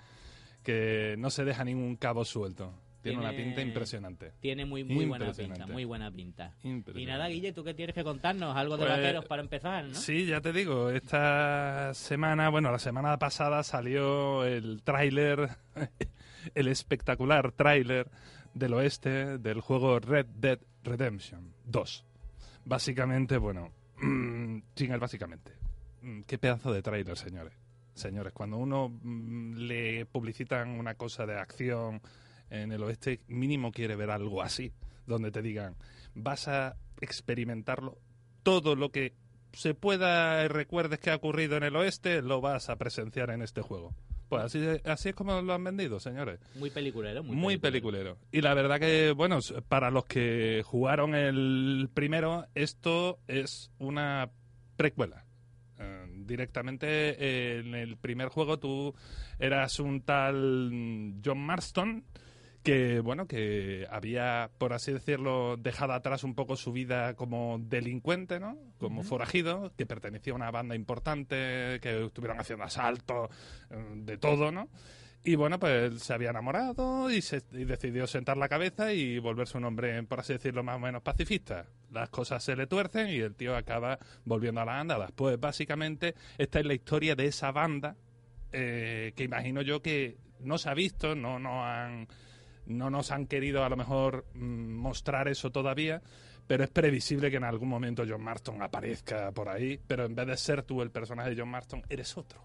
que 0.62 1.16
no 1.18 1.30
se 1.30 1.44
deja 1.44 1.64
ningún 1.64 1.96
cabo 1.96 2.24
suelto. 2.24 2.72
Tiene, 3.02 3.18
una 3.18 3.32
pinta 3.32 3.60
impresionante. 3.60 4.32
Tiene 4.40 4.64
muy 4.64 4.84
muy 4.84 5.06
buena 5.06 5.32
pinta, 5.32 5.66
muy 5.66 5.84
buena 5.84 6.08
pinta. 6.12 6.54
Y 6.62 7.04
nada, 7.04 7.26
Guille, 7.26 7.52
¿tú 7.52 7.64
qué 7.64 7.74
tienes 7.74 7.96
que 7.96 8.04
contarnos? 8.04 8.56
Algo 8.56 8.76
de 8.76 8.86
Pues, 8.86 8.96
vaqueros 8.96 9.24
para 9.24 9.42
empezar, 9.42 9.84
¿no? 9.86 9.94
Sí, 9.94 10.24
ya 10.24 10.40
te 10.40 10.52
digo, 10.52 10.88
esta 10.88 11.92
semana, 11.94 12.48
bueno, 12.48 12.70
la 12.70 12.78
semana 12.78 13.18
pasada 13.18 13.64
salió 13.64 14.44
el 14.44 14.82
tráiler, 14.84 15.48
el 16.54 16.68
espectacular 16.68 17.50
tráiler 17.50 18.08
del 18.54 18.72
oeste 18.74 19.38
del 19.38 19.60
juego 19.60 19.98
Red 19.98 20.26
Dead 20.36 20.60
Redemption 20.84 21.52
2. 21.64 22.04
Básicamente, 22.64 23.36
bueno, 23.36 23.72
sin 24.76 24.92
el 24.92 25.00
básicamente. 25.00 25.52
Mm, 26.02 26.22
Qué 26.22 26.38
pedazo 26.38 26.72
de 26.72 26.82
tráiler, 26.82 27.16
señores. 27.16 27.54
Señores, 27.94 28.32
cuando 28.32 28.56
uno 28.56 28.88
mm, 28.88 29.54
le 29.56 30.06
publicitan 30.06 30.70
una 30.70 30.94
cosa 30.94 31.26
de 31.26 31.38
acción 31.38 32.00
en 32.50 32.72
el 32.72 32.82
oeste, 32.82 33.20
mínimo 33.28 33.72
quiere 33.72 33.96
ver 33.96 34.10
algo 34.10 34.42
así, 34.42 34.72
donde 35.06 35.30
te 35.30 35.42
digan, 35.42 35.76
vas 36.14 36.48
a 36.48 36.76
experimentarlo 37.00 37.98
todo 38.42 38.76
lo 38.76 38.90
que 38.90 39.14
se 39.52 39.74
pueda 39.74 40.44
y 40.44 40.48
recuerdes 40.48 40.98
que 40.98 41.10
ha 41.10 41.16
ocurrido 41.16 41.56
en 41.56 41.62
el 41.62 41.76
oeste, 41.76 42.22
lo 42.22 42.40
vas 42.40 42.68
a 42.70 42.76
presenciar 42.76 43.30
en 43.30 43.42
este 43.42 43.62
juego. 43.62 43.94
Pues 44.32 44.44
así, 44.44 44.66
así 44.86 45.10
es 45.10 45.14
como 45.14 45.42
lo 45.42 45.52
han 45.52 45.62
vendido, 45.62 46.00
señores. 46.00 46.40
Muy 46.54 46.70
peliculero, 46.70 47.22
muy, 47.22 47.36
Muy, 47.36 47.58
peliculero. 47.58 48.16
Y 48.30 48.40
la 48.40 48.54
verdad 48.54 48.80
que, 48.80 49.12
bueno, 49.12 49.40
para 49.68 49.90
los 49.90 50.06
que 50.06 50.62
jugaron 50.64 51.14
el 51.14 51.90
primero, 51.92 52.46
esto 52.54 53.18
es 53.28 53.70
una 53.78 54.30
precuela. 54.78 55.26
Eh, 55.78 56.06
directamente 56.24 56.86
eh, 56.88 57.58
en 57.58 57.74
el 57.74 57.98
primer 57.98 58.30
juego 58.30 58.58
tú 58.58 58.94
eras 59.38 59.78
un 59.80 60.00
tal 60.00 60.70
mm, 60.72 61.20
John 61.22 61.40
Marston 61.44 62.02
que, 62.62 63.00
bueno, 63.00 63.26
que 63.26 63.86
había, 63.90 64.50
por 64.58 64.72
así 64.72 64.92
decirlo, 64.92 65.56
dejado 65.56 65.92
atrás 65.92 66.24
un 66.24 66.34
poco 66.34 66.56
su 66.56 66.72
vida 66.72 67.14
como 67.14 67.58
delincuente, 67.60 68.40
¿no? 68.40 68.56
Como 68.78 69.02
forajido, 69.02 69.72
que 69.76 69.86
pertenecía 69.86 70.32
a 70.32 70.36
una 70.36 70.50
banda 70.50 70.74
importante, 70.74 71.80
que 71.80 72.04
estuvieron 72.06 72.40
haciendo 72.40 72.64
asaltos, 72.64 73.30
eh, 73.70 73.76
de 73.96 74.18
todo, 74.18 74.52
¿no? 74.52 74.68
Y 75.24 75.36
bueno, 75.36 75.60
pues 75.60 76.02
se 76.02 76.12
había 76.12 76.30
enamorado 76.30 77.08
y, 77.10 77.22
se, 77.22 77.42
y 77.52 77.64
decidió 77.64 78.08
sentar 78.08 78.36
la 78.36 78.48
cabeza 78.48 78.92
y 78.92 79.20
volverse 79.20 79.56
un 79.56 79.64
hombre, 79.64 80.02
por 80.02 80.20
así 80.20 80.32
decirlo, 80.32 80.64
más 80.64 80.76
o 80.76 80.80
menos 80.80 81.02
pacifista. 81.02 81.66
Las 81.92 82.10
cosas 82.10 82.42
se 82.42 82.56
le 82.56 82.66
tuercen 82.66 83.08
y 83.08 83.18
el 83.18 83.36
tío 83.36 83.54
acaba 83.54 84.00
volviendo 84.24 84.60
a 84.60 84.64
las 84.64 84.80
andadas. 84.80 85.12
Pues 85.12 85.38
básicamente 85.38 86.16
esta 86.38 86.58
es 86.58 86.66
la 86.66 86.74
historia 86.74 87.14
de 87.14 87.26
esa 87.26 87.52
banda 87.52 87.96
eh, 88.52 89.12
que 89.16 89.24
imagino 89.24 89.62
yo 89.62 89.80
que 89.80 90.18
no 90.40 90.58
se 90.58 90.68
ha 90.68 90.74
visto, 90.74 91.14
no, 91.14 91.38
no, 91.38 91.64
han, 91.64 92.08
no 92.66 92.90
nos 92.90 93.10
han 93.10 93.26
querido 93.26 93.64
a 93.64 93.68
lo 93.68 93.76
mejor 93.76 94.26
mm, 94.34 94.72
mostrar 94.74 95.28
eso 95.28 95.50
todavía. 95.50 96.02
Pero 96.46 96.64
es 96.64 96.70
previsible 96.70 97.30
que 97.30 97.36
en 97.36 97.44
algún 97.44 97.68
momento 97.68 98.04
John 98.06 98.22
Marston 98.22 98.60
aparezca 98.62 99.30
por 99.30 99.48
ahí, 99.48 99.80
pero 99.86 100.04
en 100.04 100.16
vez 100.16 100.26
de 100.26 100.36
ser 100.36 100.62
tú 100.64 100.82
el 100.82 100.90
personaje 100.90 101.30
de 101.30 101.40
John 101.40 101.48
Marston, 101.48 101.82
eres 101.88 102.16
otro. 102.16 102.42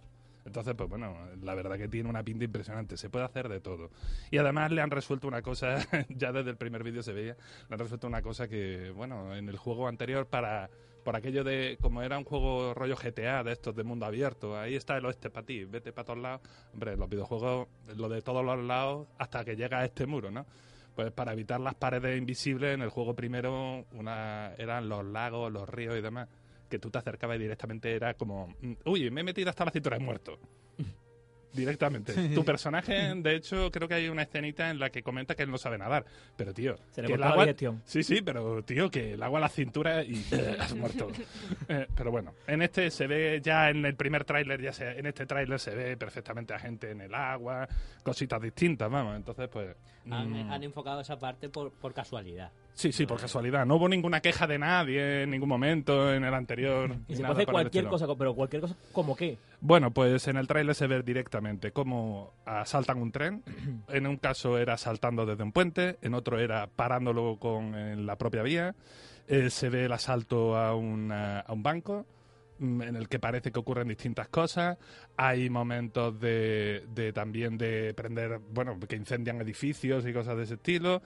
Entonces, 0.47 0.75
pues 0.75 0.87
bueno, 0.87 1.17
la 1.41 1.55
verdad 1.55 1.77
que 1.77 1.89
tiene 1.89 2.09
una 2.09 2.23
pinta 2.23 2.45
impresionante. 2.45 2.95
Se 2.95 3.09
puede 3.09 3.25
hacer 3.25 3.49
de 3.49 3.59
todo. 3.59 3.91
Y 4.31 4.37
además 4.37 4.71
le 4.71 4.81
han 4.81 4.91
resuelto 4.91 5.27
una 5.27 5.41
cosa, 5.41 5.77
ya 6.09 6.31
desde 6.31 6.51
el 6.51 6.57
primer 6.57 6.83
vídeo 6.83 7.03
se 7.03 7.11
veía, 7.11 7.35
le 7.67 7.73
han 7.73 7.79
resuelto 7.79 8.07
una 8.07 8.21
cosa 8.21 8.47
que, 8.47 8.91
bueno, 8.91 9.35
en 9.35 9.49
el 9.49 9.57
juego 9.57 9.89
anterior 9.89 10.27
para 10.27 10.69
por 11.07 11.15
aquello 11.15 11.45
de, 11.45 11.77
como 11.81 12.01
era 12.01 12.17
un 12.17 12.25
juego 12.25 12.73
rollo 12.73 12.97
GTA 12.97 13.41
de 13.41 13.53
estos 13.53 13.73
de 13.73 13.85
mundo 13.85 14.05
abierto, 14.05 14.59
ahí 14.59 14.75
está 14.75 14.97
el 14.97 15.05
oeste 15.05 15.29
para 15.29 15.45
ti, 15.45 15.63
vete 15.63 15.93
para 15.93 16.05
todos 16.05 16.19
lados. 16.19 16.41
Hombre, 16.73 16.97
los 16.97 17.07
videojuegos, 17.07 17.69
lo 17.95 18.09
de 18.09 18.21
todos 18.21 18.43
los 18.43 18.61
lados 18.61 19.07
hasta 19.17 19.45
que 19.45 19.55
llega 19.55 19.79
a 19.79 19.85
este 19.85 20.05
muro, 20.05 20.31
¿no? 20.31 20.45
Pues 20.97 21.13
para 21.13 21.31
evitar 21.31 21.61
las 21.61 21.75
paredes 21.75 22.17
invisibles, 22.17 22.73
en 22.73 22.81
el 22.81 22.89
juego 22.89 23.15
primero 23.15 23.85
una, 23.93 24.53
eran 24.57 24.89
los 24.89 25.05
lagos, 25.05 25.49
los 25.49 25.69
ríos 25.69 25.97
y 25.97 26.01
demás 26.01 26.27
que 26.69 26.77
tú 26.77 26.91
te 26.91 26.97
acercabas 26.97 27.37
y 27.37 27.43
directamente 27.43 27.95
era 27.95 28.13
como, 28.15 28.53
mm, 28.59 28.73
uy, 28.83 29.09
me 29.09 29.21
he 29.21 29.23
metido 29.23 29.49
hasta 29.49 29.63
la 29.63 29.71
cintura, 29.71 29.95
he 29.95 30.01
muerto. 30.01 30.37
Directamente. 31.57 32.13
Tu 32.29 32.45
personaje, 32.45 33.13
de 33.15 33.35
hecho, 33.35 33.71
creo 33.71 33.87
que 33.87 33.95
hay 33.95 34.09
una 34.09 34.21
escenita 34.21 34.69
en 34.69 34.79
la 34.79 34.89
que 34.91 35.01
comenta 35.01 35.35
que 35.35 35.43
él 35.43 35.51
no 35.51 35.57
sabe 35.57 35.77
nadar. 35.77 36.05
Pero, 36.35 36.53
tío, 36.53 36.75
Se 36.91 37.01
le 37.01 37.07
que 37.07 37.15
el 37.15 37.19
la 37.19 37.29
agua... 37.29 37.43
digestión. 37.45 37.81
Sí, 37.83 38.03
sí, 38.03 38.21
pero, 38.21 38.63
tío, 38.63 38.89
que 38.91 39.13
el 39.13 39.23
agua 39.23 39.39
a 39.39 39.41
la 39.41 39.49
cintura 39.49 40.03
y 40.03 40.23
eh, 40.31 40.57
has 40.59 40.75
muerto. 40.75 41.07
Eh, 41.69 41.85
pero 41.95 42.11
bueno, 42.11 42.33
en 42.45 42.61
este 42.61 42.89
se 42.91 43.07
ve 43.07 43.41
ya 43.43 43.69
en 43.69 43.85
el 43.85 43.95
primer 43.95 44.23
tráiler, 44.23 44.61
ya 44.61 44.71
se, 44.71 44.99
en 44.99 45.05
este 45.05 45.25
tráiler 45.25 45.59
se 45.59 45.75
ve 45.75 45.97
perfectamente 45.97 46.53
a 46.53 46.59
gente 46.59 46.91
en 46.91 47.01
el 47.01 47.13
agua, 47.13 47.67
cositas 48.03 48.41
distintas, 48.41 48.89
vamos. 48.89 49.15
Entonces, 49.15 49.49
pues... 49.49 49.75
Han, 50.09 50.29
mm, 50.31 50.51
han 50.51 50.63
enfocado 50.63 51.01
esa 51.01 51.17
parte 51.17 51.49
por, 51.49 51.71
por 51.73 51.93
casualidad. 51.93 52.51
Sí, 52.77 52.91
sí, 52.91 53.07
por 53.07 53.19
casualidad. 53.19 53.65
No 53.65 53.77
hubo 53.77 53.89
ninguna 53.89 54.21
queja 54.21 54.45
de 54.45 54.59
nadie 54.59 55.23
en 55.23 55.31
ningún 55.31 55.49
momento 55.49 56.13
en 56.13 56.23
el 56.23 56.31
anterior. 56.35 56.91
Y 57.07 57.15
se 57.15 57.21
puede 57.23 57.33
hacer 57.33 57.45
cualquier 57.47 57.85
cosa, 57.87 58.05
pero 58.15 58.35
cualquier 58.35 58.61
cosa, 58.61 58.75
¿como 58.91 59.15
qué? 59.15 59.39
Bueno, 59.61 59.89
pues 59.89 60.27
en 60.27 60.37
el 60.37 60.45
tráiler 60.45 60.75
se 60.75 60.85
ve 60.85 61.01
directamente 61.01 61.71
cómo 61.71 62.33
asaltan 62.45 63.01
un 63.01 63.11
tren. 63.11 63.43
En 63.89 64.05
un 64.05 64.17
caso 64.17 64.59
era 64.59 64.77
saltando 64.77 65.25
desde 65.25 65.41
un 65.43 65.51
puente, 65.53 65.97
en 66.03 66.13
otro 66.13 66.37
era 66.39 66.67
parándolo 66.67 67.37
con 67.39 67.73
en 67.73 68.05
la 68.05 68.15
propia 68.15 68.43
vía. 68.43 68.75
Eh, 69.27 69.49
se 69.49 69.69
ve 69.69 69.85
el 69.85 69.91
asalto 69.91 70.55
a, 70.55 70.75
una- 70.75 71.39
a 71.39 71.53
un 71.53 71.63
banco 71.63 72.05
mm, 72.59 72.81
en 72.83 72.95
el 72.95 73.09
que 73.09 73.17
parece 73.17 73.51
que 73.51 73.57
ocurren 73.59 73.87
distintas 73.87 74.27
cosas. 74.27 74.77
Hay 75.17 75.49
momentos 75.49 76.19
de, 76.19 76.83
de 76.93 77.11
también 77.11 77.57
de 77.57 77.95
prender, 77.95 78.39
bueno, 78.53 78.79
que 78.87 78.95
incendian 78.95 79.41
edificios 79.41 80.05
y 80.05 80.13
cosas 80.13 80.37
de 80.37 80.43
ese 80.43 80.53
estilo. 80.53 81.01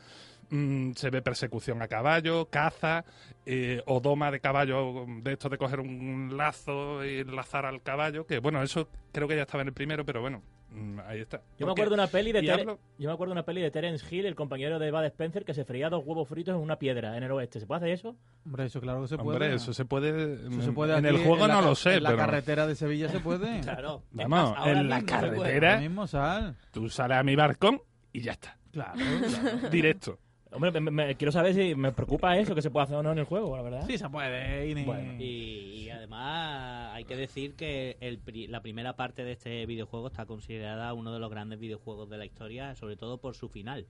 Mm, 0.53 0.91
se 0.95 1.09
ve 1.09 1.21
persecución 1.21 1.81
a 1.81 1.87
caballo, 1.87 2.45
caza, 2.49 3.05
eh, 3.45 3.81
o 3.85 4.01
doma 4.01 4.29
de 4.31 4.41
caballo, 4.41 5.05
de 5.23 5.31
esto 5.31 5.47
de 5.47 5.57
coger 5.57 5.79
un 5.79 6.35
lazo 6.35 7.05
y 7.05 7.19
enlazar 7.19 7.65
al 7.65 7.81
caballo, 7.81 8.25
que 8.27 8.39
bueno, 8.39 8.61
eso 8.61 8.89
creo 9.13 9.29
que 9.29 9.35
ya 9.37 9.43
estaba 9.43 9.61
en 9.61 9.69
el 9.69 9.73
primero, 9.73 10.05
pero 10.05 10.19
bueno, 10.19 10.41
mm, 10.71 10.99
ahí 11.07 11.21
está. 11.21 11.41
Yo 11.57 11.65
me 11.65 11.71
acuerdo 11.71 11.91
de 11.91 12.01
una 12.01 12.07
peli 12.07 12.33
de 12.33 12.41
yo 12.43 13.07
me 13.07 13.13
acuerdo 13.13 13.31
de 13.33 13.39
una 13.39 13.45
peli 13.45 13.61
de 13.61 13.71
Terence 13.71 14.05
Hill, 14.13 14.25
el 14.25 14.35
compañero 14.35 14.77
de 14.77 14.91
Bud 14.91 15.05
Spencer, 15.05 15.45
que 15.45 15.53
se 15.53 15.63
freía 15.63 15.89
dos 15.89 16.03
huevos 16.05 16.27
fritos 16.27 16.53
en 16.53 16.59
una 16.61 16.75
piedra 16.77 17.15
en 17.15 17.23
el 17.23 17.31
oeste. 17.31 17.61
¿Se 17.61 17.65
puede 17.65 17.77
hacer 17.77 17.91
eso? 17.91 18.17
Hombre, 18.45 18.65
eso 18.65 18.81
claro 18.81 19.03
que 19.03 19.07
se 19.07 19.17
puede. 19.17 19.29
Hombre, 19.37 19.55
eso 19.55 19.73
se 19.73 19.85
puede. 19.85 20.33
Eso 20.49 20.61
se 20.63 20.71
puede 20.73 20.97
en 20.97 21.05
aquí, 21.05 21.15
el 21.15 21.23
juego 21.23 21.47
no 21.47 21.61
lo 21.61 21.75
sé, 21.75 21.95
En 21.95 22.03
la 22.03 22.17
carretera 22.17 22.67
de 22.67 22.75
Sevilla 22.75 23.07
se 23.07 23.21
puede. 23.21 23.61
Claro. 23.61 24.03
Vamos, 24.11 24.57
en 24.67 24.89
la 24.89 25.01
carretera- 25.03 25.79
mismo 25.79 26.07
sal. 26.07 26.57
Tú 26.71 26.89
sales 26.89 27.17
a 27.19 27.23
mi 27.23 27.37
barcón 27.37 27.81
y 28.11 28.19
ya 28.19 28.33
está. 28.33 28.57
Claro. 28.73 28.99
Directo. 29.71 30.19
Hombre, 30.53 30.71
me- 30.81 30.91
me- 30.91 31.15
quiero 31.15 31.31
saber 31.31 31.53
si 31.53 31.75
me 31.75 31.91
preocupa 31.93 32.37
eso, 32.37 32.53
que 32.53 32.61
se 32.61 32.69
puede 32.69 32.83
hacer 32.83 32.97
o 32.97 33.03
no 33.03 33.11
en 33.13 33.19
el 33.19 33.25
juego, 33.25 33.55
la 33.55 33.63
verdad. 33.63 33.85
Sí, 33.87 33.97
se 33.97 34.09
puede. 34.09 34.67
Y 34.67 34.75
ni- 34.75 34.83
Bueno. 34.83 35.13
Y, 35.17 35.85
y 35.85 35.89
además 35.89 36.93
hay 36.93 37.05
que 37.05 37.15
decir 37.15 37.55
que 37.55 37.97
el 38.01 38.19
pri- 38.19 38.47
la 38.47 38.61
primera 38.61 38.95
parte 38.95 39.23
de 39.23 39.31
este 39.31 39.65
videojuego 39.65 40.07
está 40.07 40.25
considerada 40.25 40.93
uno 40.93 41.13
de 41.13 41.19
los 41.19 41.29
grandes 41.29 41.59
videojuegos 41.59 42.09
de 42.09 42.17
la 42.17 42.25
historia, 42.25 42.75
sobre 42.75 42.97
todo 42.97 43.19
por 43.19 43.35
su 43.35 43.47
final, 43.49 43.87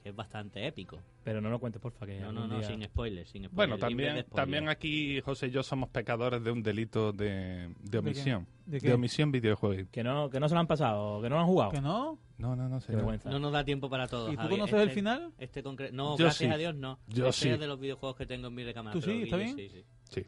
que 0.00 0.08
es 0.10 0.16
bastante 0.16 0.66
épico. 0.66 0.98
Pero 1.24 1.40
no 1.40 1.50
lo 1.50 1.58
cuentes, 1.58 1.80
porfa, 1.80 2.06
que 2.06 2.18
No, 2.20 2.32
no, 2.32 2.46
no, 2.46 2.58
día- 2.58 2.66
sin 2.68 2.82
spoilers, 2.84 3.28
sin 3.30 3.42
spoilers. 3.44 3.54
Bueno, 3.54 3.74
de 3.76 3.80
también, 3.80 4.08
spoilers. 4.10 4.30
también 4.34 4.68
aquí 4.68 5.20
José 5.20 5.48
y 5.48 5.50
yo 5.50 5.62
somos 5.62 5.88
pecadores 5.90 6.42
de 6.42 6.50
un 6.50 6.62
delito 6.62 7.12
de, 7.12 7.74
de 7.82 7.98
omisión. 7.98 8.46
¿De 8.66 8.78
¿De, 8.78 8.80
qué? 8.88 8.92
omisión 8.94 9.30
videojuego. 9.32 9.88
Que 9.90 10.02
no, 10.02 10.30
que 10.30 10.40
no 10.40 10.48
se 10.48 10.54
lo 10.54 10.60
han 10.60 10.66
pasado, 10.66 11.20
que 11.20 11.28
no 11.28 11.34
lo 11.36 11.40
han 11.42 11.46
jugado. 11.46 11.70
¿Que 11.72 11.80
no? 11.80 12.18
No, 12.38 12.56
no, 12.56 12.68
no, 12.68 12.80
vergüenza. 12.88 13.28
No 13.30 13.38
nos 13.38 13.52
da 13.52 13.64
tiempo 13.64 13.90
para 13.90 14.06
todo. 14.08 14.28
¿Y 14.32 14.36
tú 14.36 14.42
Javi. 14.42 14.50
conoces 14.50 14.74
Este- 14.74 14.82
el 14.84 14.90
final? 14.90 15.32
Este 15.38 15.62
concreto. 15.62 15.94
No, 15.94 16.16
Yo 16.16 16.24
gracias 16.24 16.48
sí. 16.48 16.54
a 16.54 16.56
Dios 16.58 16.74
no. 16.74 16.98
Yo 17.08 17.26
este 17.26 17.42
sí. 17.42 17.48
es 17.50 17.60
de 17.60 17.66
los 17.66 17.78
videojuegos 17.78 18.16
que 18.16 18.26
tengo 18.26 18.46
en 18.48 18.54
mi 18.54 18.64
recámara. 18.64 18.92
¿Tú 18.94 19.02
sí? 19.02 19.22
¿Está 19.24 19.36
bien? 19.36 19.54
sí, 19.56 19.68
sí. 19.68 19.84
Sí, 20.04 20.26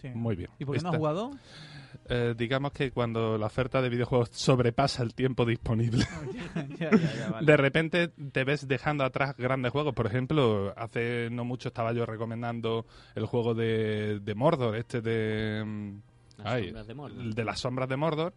Sí. 0.00 0.08
muy 0.14 0.34
bien. 0.36 0.48
¿Y 0.58 0.64
por 0.64 0.76
qué 0.76 0.82
no 0.82 0.88
has 0.90 0.96
jugado? 0.96 1.30
Eh, 2.10 2.34
digamos 2.36 2.72
que 2.72 2.90
cuando 2.90 3.38
la 3.38 3.46
oferta 3.46 3.80
de 3.80 3.88
videojuegos 3.88 4.28
sobrepasa 4.32 5.02
el 5.02 5.14
tiempo 5.14 5.44
disponible, 5.46 6.04
ya, 6.78 6.90
ya, 6.90 7.14
ya, 7.14 7.30
vale. 7.32 7.46
de 7.46 7.56
repente 7.56 8.08
te 8.08 8.44
ves 8.44 8.68
dejando 8.68 9.04
atrás 9.04 9.34
grandes 9.38 9.72
juegos. 9.72 9.94
Por 9.94 10.06
ejemplo, 10.06 10.74
hace 10.76 11.28
no 11.30 11.44
mucho 11.44 11.68
estaba 11.68 11.92
yo 11.92 12.04
recomendando 12.06 12.84
el 13.14 13.26
juego 13.26 13.54
de, 13.54 14.20
de 14.20 14.34
Mordor, 14.34 14.76
este 14.76 15.00
de... 15.00 15.64
mm, 15.64 15.94
Las 16.38 16.46
ay, 16.46 16.64
sombras 16.64 16.86
de 16.86 16.94
Mordor. 16.94 17.34
de 17.34 17.44
las 17.44 17.60
sombras 17.60 17.88
de 17.88 17.96
Mordor, 17.96 18.32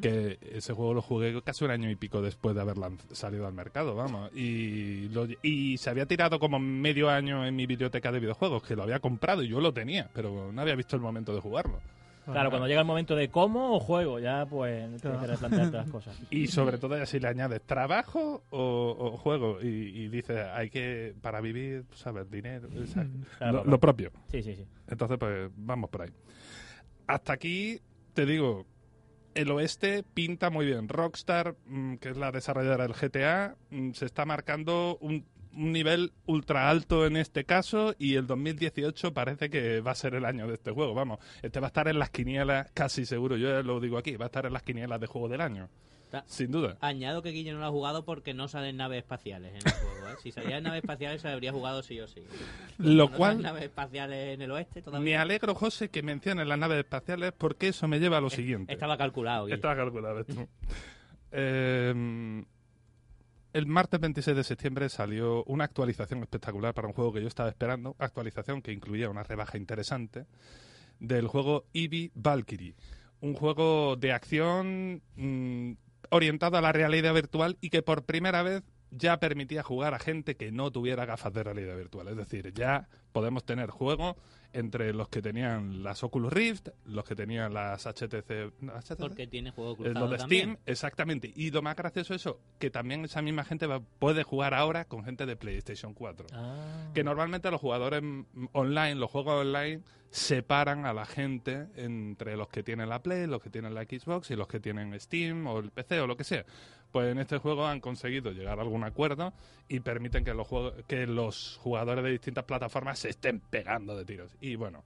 que 0.00 0.38
ese 0.52 0.72
juego 0.72 0.94
lo 0.94 1.02
jugué 1.02 1.40
casi 1.42 1.64
un 1.64 1.70
año 1.72 1.90
y 1.90 1.96
pico 1.96 2.22
después 2.22 2.54
de 2.54 2.62
haber 2.62 2.76
salido 3.12 3.46
al 3.46 3.52
mercado, 3.52 3.94
vamos. 3.94 4.30
Y, 4.34 5.08
lo- 5.10 5.26
y 5.42 5.76
se 5.78 5.90
había 5.90 6.06
tirado 6.06 6.38
como 6.38 6.58
medio 6.58 7.10
año 7.10 7.44
en 7.46 7.54
mi 7.56 7.66
biblioteca 7.66 8.10
de 8.12 8.20
videojuegos, 8.20 8.62
que 8.62 8.76
lo 8.76 8.82
había 8.84 9.00
comprado 9.00 9.42
y 9.42 9.48
yo 9.48 9.60
lo 9.60 9.72
tenía, 9.74 10.08
pero 10.14 10.50
no 10.52 10.60
había 10.62 10.74
visto 10.76 10.96
el 10.96 11.02
momento 11.02 11.34
de 11.34 11.40
jugarlo. 11.40 11.80
Claro, 12.24 12.50
cuando 12.50 12.68
llega 12.68 12.80
el 12.80 12.86
momento 12.86 13.16
de 13.16 13.28
cómo 13.28 13.74
o 13.74 13.80
juego, 13.80 14.18
ya 14.18 14.46
pues 14.46 14.78
tienes 15.00 15.20
que 15.20 15.26
replantearte 15.26 15.76
las 15.76 15.90
cosas. 15.90 16.20
Y 16.30 16.46
sobre 16.46 16.78
todo 16.78 16.96
ya 16.96 17.06
si 17.06 17.18
le 17.18 17.28
añades 17.28 17.62
trabajo 17.62 18.44
o, 18.50 18.96
o 18.98 19.16
juego 19.16 19.60
y, 19.62 19.66
y 19.66 20.08
dices, 20.08 20.38
hay 20.52 20.70
que, 20.70 21.14
para 21.20 21.40
vivir, 21.40 21.84
¿sabes? 21.94 22.30
Dinero, 22.30 22.68
Claro, 22.68 23.08
lo, 23.08 23.36
claro. 23.38 23.64
lo 23.64 23.80
propio. 23.80 24.12
Sí, 24.30 24.42
sí, 24.42 24.54
sí. 24.54 24.66
Entonces, 24.88 25.18
pues 25.18 25.50
vamos 25.56 25.90
por 25.90 26.02
ahí. 26.02 26.10
Hasta 27.06 27.32
aquí, 27.32 27.80
te 28.14 28.26
digo, 28.26 28.66
el 29.34 29.50
oeste 29.50 30.04
pinta 30.14 30.50
muy 30.50 30.66
bien. 30.66 30.88
Rockstar, 30.88 31.56
mm, 31.66 31.96
que 31.96 32.10
es 32.10 32.16
la 32.16 32.30
desarrolladora 32.30 32.84
del 32.86 32.94
GTA, 32.94 33.56
mm, 33.70 33.92
se 33.92 34.04
está 34.06 34.24
marcando 34.24 34.98
un, 35.00 35.24
un 35.56 35.72
nivel 35.72 36.12
ultra 36.26 36.70
alto 36.70 37.06
en 37.06 37.16
este 37.16 37.44
caso 37.44 37.94
y 37.98 38.14
el 38.14 38.26
2018 38.26 39.12
parece 39.12 39.50
que 39.50 39.80
va 39.80 39.90
a 39.92 39.94
ser 39.96 40.14
el 40.14 40.24
año 40.24 40.46
de 40.46 40.54
este 40.54 40.70
juego. 40.70 40.94
Vamos, 40.94 41.18
este 41.42 41.60
va 41.60 41.66
a 41.66 41.68
estar 41.68 41.88
en 41.88 41.98
las 41.98 42.10
quinielas, 42.10 42.70
casi 42.72 43.04
seguro, 43.06 43.36
yo 43.36 43.48
ya 43.48 43.62
lo 43.62 43.80
digo 43.80 43.98
aquí, 43.98 44.16
va 44.16 44.26
a 44.26 44.28
estar 44.28 44.46
en 44.46 44.52
las 44.52 44.62
quinielas 44.62 45.00
de 45.00 45.06
juego 45.06 45.28
del 45.28 45.40
año. 45.40 45.68
Ta- 46.10 46.24
Sin 46.26 46.50
duda. 46.50 46.76
Añado 46.80 47.22
que 47.22 47.30
Guille 47.30 47.52
no 47.52 47.60
lo 47.60 47.66
ha 47.66 47.70
jugado 47.70 48.04
porque 48.04 48.34
no 48.34 48.48
salen 48.48 48.76
naves 48.78 48.98
espaciales 48.98 49.50
en 49.52 49.56
el 49.64 49.72
juego. 49.72 50.08
¿eh? 50.08 50.14
Si 50.20 50.32
salían 50.32 50.64
naves 50.64 50.80
espaciales 50.82 51.22
se 51.22 51.28
habría 51.28 51.52
jugado 51.52 51.84
sí 51.84 52.00
o 52.00 52.08
sí. 52.08 52.24
Lo 52.78 53.08
No 53.08 53.12
cual 53.16 53.40
naves 53.42 53.62
espaciales 53.62 54.34
en 54.34 54.42
el 54.42 54.50
oeste 54.50 54.80
Me 54.80 54.82
todavía. 54.82 55.22
alegro, 55.22 55.54
José, 55.54 55.88
que 55.88 56.02
menciones 56.02 56.48
las 56.48 56.58
naves 56.58 56.78
espaciales 56.78 57.32
porque 57.38 57.68
eso 57.68 57.86
me 57.86 58.00
lleva 58.00 58.16
a 58.18 58.20
lo 58.20 58.28
siguiente. 58.30 58.72
Estaba 58.72 58.98
calculado. 58.98 59.44
Guille. 59.44 59.54
Está 59.54 59.76
calculado 59.76 60.18
esto. 60.20 60.48
Eh, 61.32 62.44
el 63.52 63.66
martes 63.66 64.00
26 64.00 64.36
de 64.36 64.44
septiembre 64.44 64.88
salió 64.88 65.44
una 65.44 65.64
actualización 65.64 66.22
espectacular 66.22 66.74
para 66.74 66.88
un 66.88 66.94
juego 66.94 67.12
que 67.12 67.20
yo 67.20 67.28
estaba 67.28 67.48
esperando. 67.48 67.96
Actualización 67.98 68.62
que 68.62 68.72
incluía 68.72 69.10
una 69.10 69.22
rebaja 69.22 69.58
interesante 69.58 70.26
del 71.00 71.26
juego 71.26 71.64
Eevee 71.72 72.12
Valkyrie. 72.14 72.76
Un 73.20 73.34
juego 73.34 73.96
de 73.96 74.12
acción 74.12 75.02
mm, 75.16 75.72
orientado 76.10 76.56
a 76.56 76.60
la 76.60 76.72
realidad 76.72 77.12
virtual 77.12 77.58
y 77.60 77.70
que 77.70 77.82
por 77.82 78.04
primera 78.04 78.42
vez 78.42 78.62
ya 78.90 79.18
permitía 79.20 79.62
jugar 79.62 79.94
a 79.94 79.98
gente 79.98 80.36
que 80.36 80.50
no 80.52 80.70
tuviera 80.70 81.04
gafas 81.06 81.32
de 81.32 81.42
realidad 81.42 81.76
virtual. 81.76 82.08
Es 82.08 82.16
decir, 82.16 82.52
ya 82.52 82.88
podemos 83.12 83.44
tener 83.44 83.70
juego 83.70 84.16
entre 84.52 84.92
los 84.92 85.08
que 85.08 85.22
tenían 85.22 85.84
las 85.84 86.02
Oculus 86.02 86.32
Rift, 86.32 86.68
los 86.84 87.04
que 87.04 87.14
tenían 87.14 87.54
las 87.54 87.86
HTC... 87.86 88.52
Porque 88.98 89.28
tiene 89.28 89.52
juego 89.52 89.74
Eh, 89.74 89.76
cruzado 89.76 90.06
lo 90.06 90.10
de 90.12 90.18
también. 90.18 90.40
Steam, 90.42 90.58
exactamente. 90.66 91.32
Y 91.36 91.52
lo 91.52 91.62
más 91.62 91.76
gracioso 91.76 92.14
es 92.14 92.22
eso, 92.22 92.40
que 92.58 92.68
también 92.70 93.04
esa 93.04 93.22
misma 93.22 93.44
gente 93.44 93.66
va- 93.66 93.80
puede 93.80 94.24
jugar 94.24 94.54
ahora 94.54 94.86
con 94.86 95.04
gente 95.04 95.24
de 95.26 95.36
PlayStation 95.36 95.94
4. 95.94 96.26
Ah. 96.32 96.90
Que 96.94 97.04
normalmente 97.04 97.48
los 97.52 97.60
jugadores 97.60 98.02
online, 98.52 98.96
los 98.96 99.08
juegos 99.10 99.34
online, 99.46 99.82
separan 100.10 100.86
a 100.86 100.92
la 100.92 101.06
gente 101.06 101.66
entre 101.76 102.36
los 102.36 102.48
que 102.48 102.62
tienen 102.62 102.88
la 102.88 103.02
Play, 103.02 103.26
los 103.26 103.40
que 103.40 103.50
tienen 103.50 103.74
la 103.74 103.84
Xbox 103.84 104.30
y 104.30 104.36
los 104.36 104.48
que 104.48 104.58
tienen 104.58 104.98
Steam 104.98 105.46
o 105.46 105.58
el 105.60 105.70
PC 105.70 106.00
o 106.00 106.06
lo 106.06 106.16
que 106.16 106.24
sea. 106.24 106.44
Pues 106.90 107.12
en 107.12 107.18
este 107.18 107.38
juego 107.38 107.66
han 107.66 107.80
conseguido 107.80 108.32
llegar 108.32 108.58
a 108.58 108.62
algún 108.62 108.82
acuerdo 108.82 109.32
y 109.68 109.80
permiten 109.80 110.24
que 110.24 110.34
los, 110.34 110.48
que 110.88 111.06
los 111.06 111.58
jugadores 111.62 112.02
de 112.02 112.10
distintas 112.10 112.44
plataformas 112.44 112.98
se 112.98 113.10
estén 113.10 113.38
pegando 113.38 113.96
de 113.96 114.04
tiros. 114.04 114.36
Y 114.40 114.56
bueno, 114.56 114.82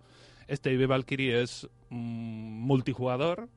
este 0.46 0.70
Eevee 0.70 0.86
Valkyrie 0.86 1.42
es 1.42 1.66
un 1.90 2.60
multijugador 2.60 3.48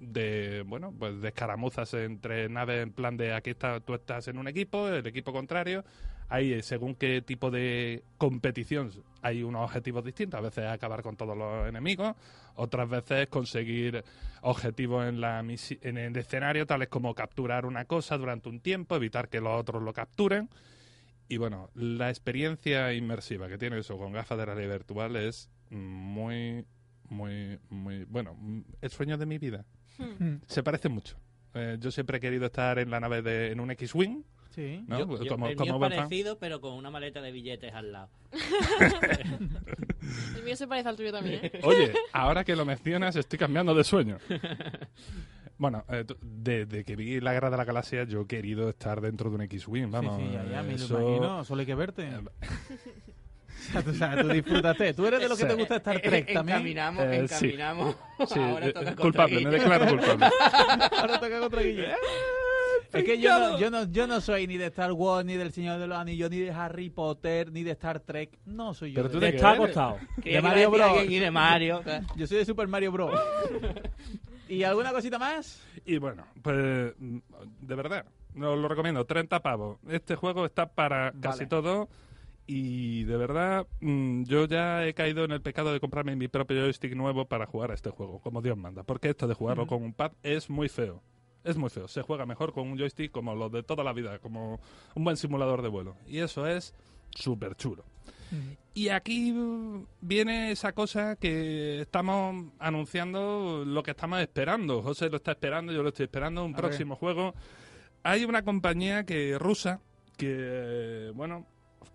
de 0.00 0.64
bueno 0.66 0.92
pues 0.98 1.20
de 1.20 1.28
escaramuzas 1.28 1.94
entre 1.94 2.48
naves 2.48 2.82
en 2.82 2.90
plan 2.90 3.16
de 3.16 3.32
aquí 3.34 3.50
está 3.50 3.78
tú 3.78 3.94
estás 3.94 4.26
en 4.26 4.36
un 4.36 4.48
equipo 4.48 4.88
el 4.88 5.06
equipo 5.06 5.32
contrario 5.32 5.84
hay 6.32 6.52
eh, 6.54 6.62
según 6.62 6.94
qué 6.94 7.22
tipo 7.22 7.50
de 7.50 8.02
competición 8.18 8.90
hay 9.22 9.42
unos 9.42 9.64
objetivos 9.64 10.04
distintos 10.04 10.38
a 10.38 10.42
veces 10.42 10.66
acabar 10.66 11.02
con 11.02 11.16
todos 11.16 11.36
los 11.36 11.68
enemigos 11.68 12.14
otras 12.54 12.88
veces 12.88 13.28
conseguir 13.28 14.04
objetivos 14.42 15.06
en 15.06 15.20
la 15.20 15.40
en 15.40 15.98
el 15.98 16.16
escenario 16.16 16.66
tales 16.66 16.88
como 16.88 17.14
capturar 17.14 17.66
una 17.66 17.84
cosa 17.84 18.18
durante 18.18 18.48
un 18.48 18.60
tiempo 18.60 18.96
evitar 18.96 19.28
que 19.28 19.40
los 19.40 19.60
otros 19.60 19.82
lo 19.82 19.92
capturen 19.92 20.48
y 21.28 21.36
bueno 21.36 21.70
la 21.74 22.10
experiencia 22.10 22.92
inmersiva 22.92 23.48
que 23.48 23.58
tiene 23.58 23.78
eso 23.78 23.98
con 23.98 24.12
gafas 24.12 24.38
de 24.38 24.44
realidad 24.44 24.72
virtual 24.72 25.16
es 25.16 25.50
muy 25.70 26.64
muy 27.08 27.58
muy 27.70 28.04
bueno 28.04 28.34
mm, 28.34 28.60
el 28.80 28.90
sueño 28.90 29.18
de 29.18 29.26
mi 29.26 29.38
vida 29.38 29.64
Hmm. 29.98 30.36
se 30.46 30.62
parece 30.62 30.88
mucho. 30.88 31.16
Eh, 31.54 31.76
yo 31.78 31.90
siempre 31.90 32.18
he 32.18 32.20
querido 32.20 32.46
estar 32.46 32.78
en 32.78 32.90
la 32.90 33.00
nave 33.00 33.22
de 33.22 33.52
en 33.52 33.60
un 33.60 33.70
X-Wing, 33.72 34.24
Sí. 34.54 34.84
¿no? 34.86 34.98
Yo- 34.98 35.06
Pues 35.06 35.20
yo- 35.22 35.28
como 35.30 35.46
el 35.48 35.56
como 35.56 35.78
mío 35.78 35.86
es 35.88 35.94
parecido, 35.96 36.38
pero 36.38 36.60
con 36.60 36.74
una 36.74 36.90
maleta 36.90 37.20
de 37.22 37.32
billetes 37.32 37.72
al 37.74 37.92
lado. 37.92 38.10
El 40.36 40.42
mío 40.44 40.56
se 40.56 40.66
parece 40.66 40.88
al 40.88 40.96
tuyo 40.96 41.12
también. 41.12 41.40
¿eh? 41.42 41.52
Oye, 41.62 41.92
ahora 42.12 42.44
que 42.44 42.56
lo 42.56 42.64
mencionas, 42.66 43.16
estoy 43.16 43.38
cambiando 43.38 43.74
de 43.74 43.84
sueño. 43.84 44.18
Bueno, 45.58 45.84
eh, 45.88 46.04
desde 46.20 46.84
que 46.84 46.96
vi 46.96 47.20
la 47.20 47.32
Guerra 47.32 47.50
de 47.50 47.56
la 47.56 47.64
Galaxia, 47.64 48.04
yo 48.04 48.22
he 48.22 48.26
querido 48.26 48.68
estar 48.68 49.00
dentro 49.00 49.30
de 49.30 49.36
un 49.36 49.42
X-Wing, 49.42 49.90
vamos. 49.90 50.18
sí, 50.18 50.26
sí, 50.26 50.32
ya, 50.32 50.44
ya, 50.50 50.62
me 50.62 50.70
lo 50.70 50.76
eso- 50.84 51.00
imagino, 51.00 51.44
solo 51.44 51.60
hay 51.60 51.66
que 51.66 51.74
verte. 51.74 52.02
Eh, 52.08 52.18
O 52.18 53.72
sea, 53.72 53.82
tú, 53.82 53.90
o 53.90 53.94
sea, 53.94 54.20
tú 54.20 54.28
disfrútate. 54.28 54.92
Tú 54.92 55.06
eres 55.06 55.20
de 55.20 55.28
los 55.28 55.38
que 55.38 55.44
te 55.44 55.52
Sí. 55.52 55.58
gusta 55.60 55.76
Star 55.76 56.00
Trek 56.00 56.32
también. 56.32 56.56
Encaminamos, 56.58 57.04
Eh, 57.04 57.16
encaminamos. 57.20 57.96
Sí, 58.26 58.40
Ahora 58.40 58.66
eh, 58.66 58.72
toca 58.72 58.96
contra 58.96 59.24
culpable, 59.26 59.44
me 59.44 59.50
declaro 59.50 59.86
culpable. 59.86 60.26
Ahora 60.98 61.20
toca 61.20 61.40
contra 61.40 61.62
Guille. 61.62 61.94
Es 62.92 63.04
que 63.04 63.18
yo 63.18 63.38
no, 63.38 63.58
yo, 63.58 63.70
no, 63.70 63.84
yo 63.90 64.06
no 64.06 64.20
soy 64.20 64.46
ni 64.46 64.58
de 64.58 64.66
Star 64.66 64.92
Wars, 64.92 65.24
ni 65.24 65.36
del 65.36 65.52
Señor 65.52 65.78
de 65.78 65.86
los 65.86 65.96
Anillos, 65.96 66.30
ni 66.30 66.38
de 66.38 66.50
Harry 66.50 66.90
Potter, 66.90 67.50
ni 67.50 67.62
de 67.62 67.72
Star 67.72 68.00
Trek. 68.00 68.38
No 68.44 68.74
soy 68.74 68.92
yo. 68.92 68.96
Pero 68.96 69.08
de 69.08 69.14
tú 69.14 69.20
Te 69.20 69.32
de 69.32 69.46
acostado. 69.46 69.98
Creía 70.20 70.40
que 70.40 70.42
Mario 70.42 70.70
Bros. 70.70 71.04
Y 71.08 71.18
de 71.18 71.30
Mario. 71.30 71.82
Yo 72.16 72.26
soy 72.26 72.38
de 72.38 72.44
Super 72.44 72.68
Mario 72.68 72.92
Bros. 72.92 73.18
¿Y 74.48 74.64
alguna 74.64 74.92
cosita 74.92 75.18
más? 75.18 75.64
Y 75.86 75.96
bueno, 75.96 76.26
pues 76.42 76.94
de 76.98 77.74
verdad, 77.74 78.04
no 78.34 78.54
lo 78.56 78.68
recomiendo, 78.68 79.04
30 79.06 79.40
pavos. 79.40 79.78
Este 79.88 80.14
juego 80.14 80.44
está 80.44 80.66
para 80.66 81.12
casi 81.12 81.44
Vale. 81.44 81.46
todo 81.46 81.88
y 82.46 83.04
de 83.04 83.16
verdad 83.16 83.66
mm, 83.80 84.24
yo 84.24 84.46
ya 84.46 84.84
he 84.86 84.94
caído 84.94 85.24
en 85.24 85.30
el 85.30 85.40
pecado 85.40 85.72
de 85.72 85.80
comprarme 85.80 86.16
mi 86.16 86.28
propio 86.28 86.60
joystick 86.60 86.94
nuevo 86.94 87.24
para 87.26 87.46
jugar 87.46 87.70
a 87.70 87.74
este 87.74 87.90
juego, 87.90 88.20
como 88.20 88.42
Dios 88.42 88.56
manda, 88.56 88.82
porque 88.82 89.10
esto 89.10 89.26
de 89.26 89.34
jugarlo 89.34 89.66
con 89.66 89.82
un 89.82 89.92
pad 89.92 90.12
es 90.22 90.50
muy 90.50 90.68
feo. 90.68 91.02
Es 91.44 91.56
muy 91.56 91.70
feo, 91.70 91.88
se 91.88 92.02
juega 92.02 92.24
mejor 92.26 92.52
con 92.52 92.68
un 92.68 92.78
joystick 92.78 93.10
como 93.10 93.34
los 93.34 93.50
de 93.50 93.62
toda 93.62 93.82
la 93.82 93.92
vida, 93.92 94.18
como 94.18 94.60
un 94.94 95.04
buen 95.04 95.16
simulador 95.16 95.62
de 95.62 95.68
vuelo. 95.68 95.96
Y 96.06 96.18
eso 96.18 96.46
es 96.46 96.74
súper 97.10 97.56
chulo. 97.56 97.84
Y 98.74 98.88
aquí 98.88 99.34
viene 100.00 100.52
esa 100.52 100.72
cosa 100.72 101.16
que 101.16 101.82
estamos 101.82 102.46
anunciando, 102.58 103.64
lo 103.66 103.82
que 103.82 103.90
estamos 103.90 104.20
esperando. 104.20 104.82
José 104.82 105.10
lo 105.10 105.18
está 105.18 105.32
esperando, 105.32 105.72
yo 105.72 105.82
lo 105.82 105.90
estoy 105.90 106.04
esperando, 106.04 106.42
un 106.44 106.54
A 106.54 106.56
próximo 106.56 106.96
juego. 106.96 107.34
Hay 108.02 108.24
una 108.24 108.42
compañía 108.42 109.04
que 109.04 109.38
rusa 109.38 109.80
que, 110.16 111.12
bueno, 111.14 111.46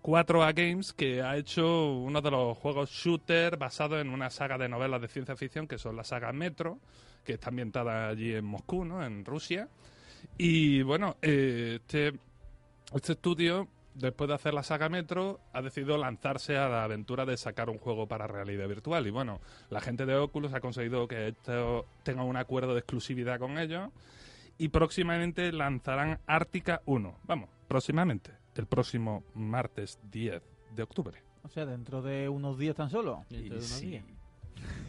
4A 0.02 0.54
Games, 0.54 0.92
que 0.92 1.22
ha 1.22 1.36
hecho 1.36 1.92
uno 1.92 2.20
de 2.20 2.30
los 2.30 2.56
juegos 2.58 2.90
shooter 2.90 3.56
basado 3.56 3.98
en 4.00 4.10
una 4.10 4.30
saga 4.30 4.58
de 4.58 4.68
novelas 4.68 5.00
de 5.00 5.08
ciencia 5.08 5.36
ficción, 5.36 5.66
que 5.66 5.78
son 5.78 5.96
la 5.96 6.04
saga 6.04 6.32
Metro, 6.32 6.78
que 7.24 7.34
está 7.34 7.48
ambientada 7.50 8.08
allí 8.08 8.34
en 8.34 8.44
Moscú, 8.44 8.84
¿no? 8.84 9.04
En 9.04 9.24
Rusia. 9.24 9.68
Y 10.36 10.82
bueno, 10.82 11.16
eh, 11.22 11.80
este, 11.80 12.14
este 12.94 13.12
estudio, 13.12 13.68
después 13.94 14.28
de 14.28 14.34
hacer 14.34 14.54
la 14.54 14.62
saga 14.62 14.88
Metro, 14.88 15.40
ha 15.52 15.62
decidido 15.62 15.98
lanzarse 15.98 16.56
a 16.56 16.68
la 16.68 16.84
aventura 16.84 17.24
de 17.24 17.36
sacar 17.36 17.68
un 17.70 17.78
juego 17.78 18.06
para 18.06 18.26
realidad 18.26 18.68
virtual. 18.68 19.06
Y 19.06 19.10
bueno, 19.10 19.40
la 19.70 19.80
gente 19.80 20.06
de 20.06 20.16
Oculus 20.16 20.54
ha 20.54 20.60
conseguido 20.60 21.06
que 21.08 21.28
esto 21.28 21.86
tenga 22.02 22.22
un 22.22 22.36
acuerdo 22.36 22.72
de 22.74 22.80
exclusividad 22.80 23.38
con 23.38 23.58
ellos. 23.58 23.90
Y 24.58 24.68
próximamente 24.68 25.52
lanzarán 25.52 26.18
Ártica 26.26 26.82
1. 26.86 27.18
Vamos, 27.24 27.48
próximamente. 27.68 28.32
El 28.54 28.66
próximo 28.66 29.24
martes 29.34 29.98
10 30.10 30.42
de 30.74 30.82
octubre. 30.82 31.22
O 31.42 31.48
sea, 31.48 31.64
dentro 31.66 32.02
de 32.02 32.28
unos 32.28 32.58
días 32.58 32.76
tan 32.76 32.90
solo. 32.90 33.24
Dentro 33.30 33.50
de 33.50 33.56
unos 33.56 33.64
sí. 33.64 33.86
días. 33.86 34.04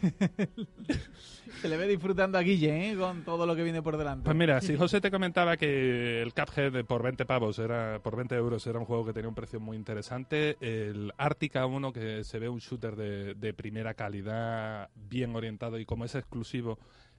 Se 1.60 1.68
le 1.68 1.76
ve 1.76 1.86
disfrutando 1.86 2.38
a 2.38 2.42
Guille, 2.42 2.90
¿eh? 2.90 2.96
Con 2.96 3.22
todo 3.24 3.46
lo 3.46 3.54
que 3.54 3.62
viene 3.62 3.82
por 3.82 3.96
delante. 3.96 4.24
Pues 4.24 4.36
mira, 4.36 4.60
si 4.60 4.76
José 4.76 5.00
te 5.00 5.10
comentaba 5.10 5.56
que 5.56 6.22
el 6.22 6.32
Cuphead 6.32 6.84
por 6.84 7.02
20 7.02 7.24
pavos 7.26 7.58
era 7.58 8.00
por 8.02 8.16
20 8.16 8.34
euros 8.34 8.66
era 8.66 8.78
un 8.78 8.84
juego 8.84 9.04
que 9.04 9.12
tenía 9.12 9.28
un 9.28 9.34
precio 9.34 9.60
muy 9.60 9.76
interesante, 9.76 10.56
el 10.60 11.12
Ártica 11.18 11.66
1 11.66 11.92
que 11.92 12.24
se 12.24 12.38
ve 12.38 12.48
un 12.48 12.58
shooter 12.58 12.96
de, 12.96 13.34
de 13.34 13.54
primera 13.54 13.94
calidad, 13.94 14.90
bien 14.94 15.36
orientado 15.36 15.78
y 15.78 15.84
como 15.84 16.04
es 16.04 16.14
exclusivo, 16.14 16.78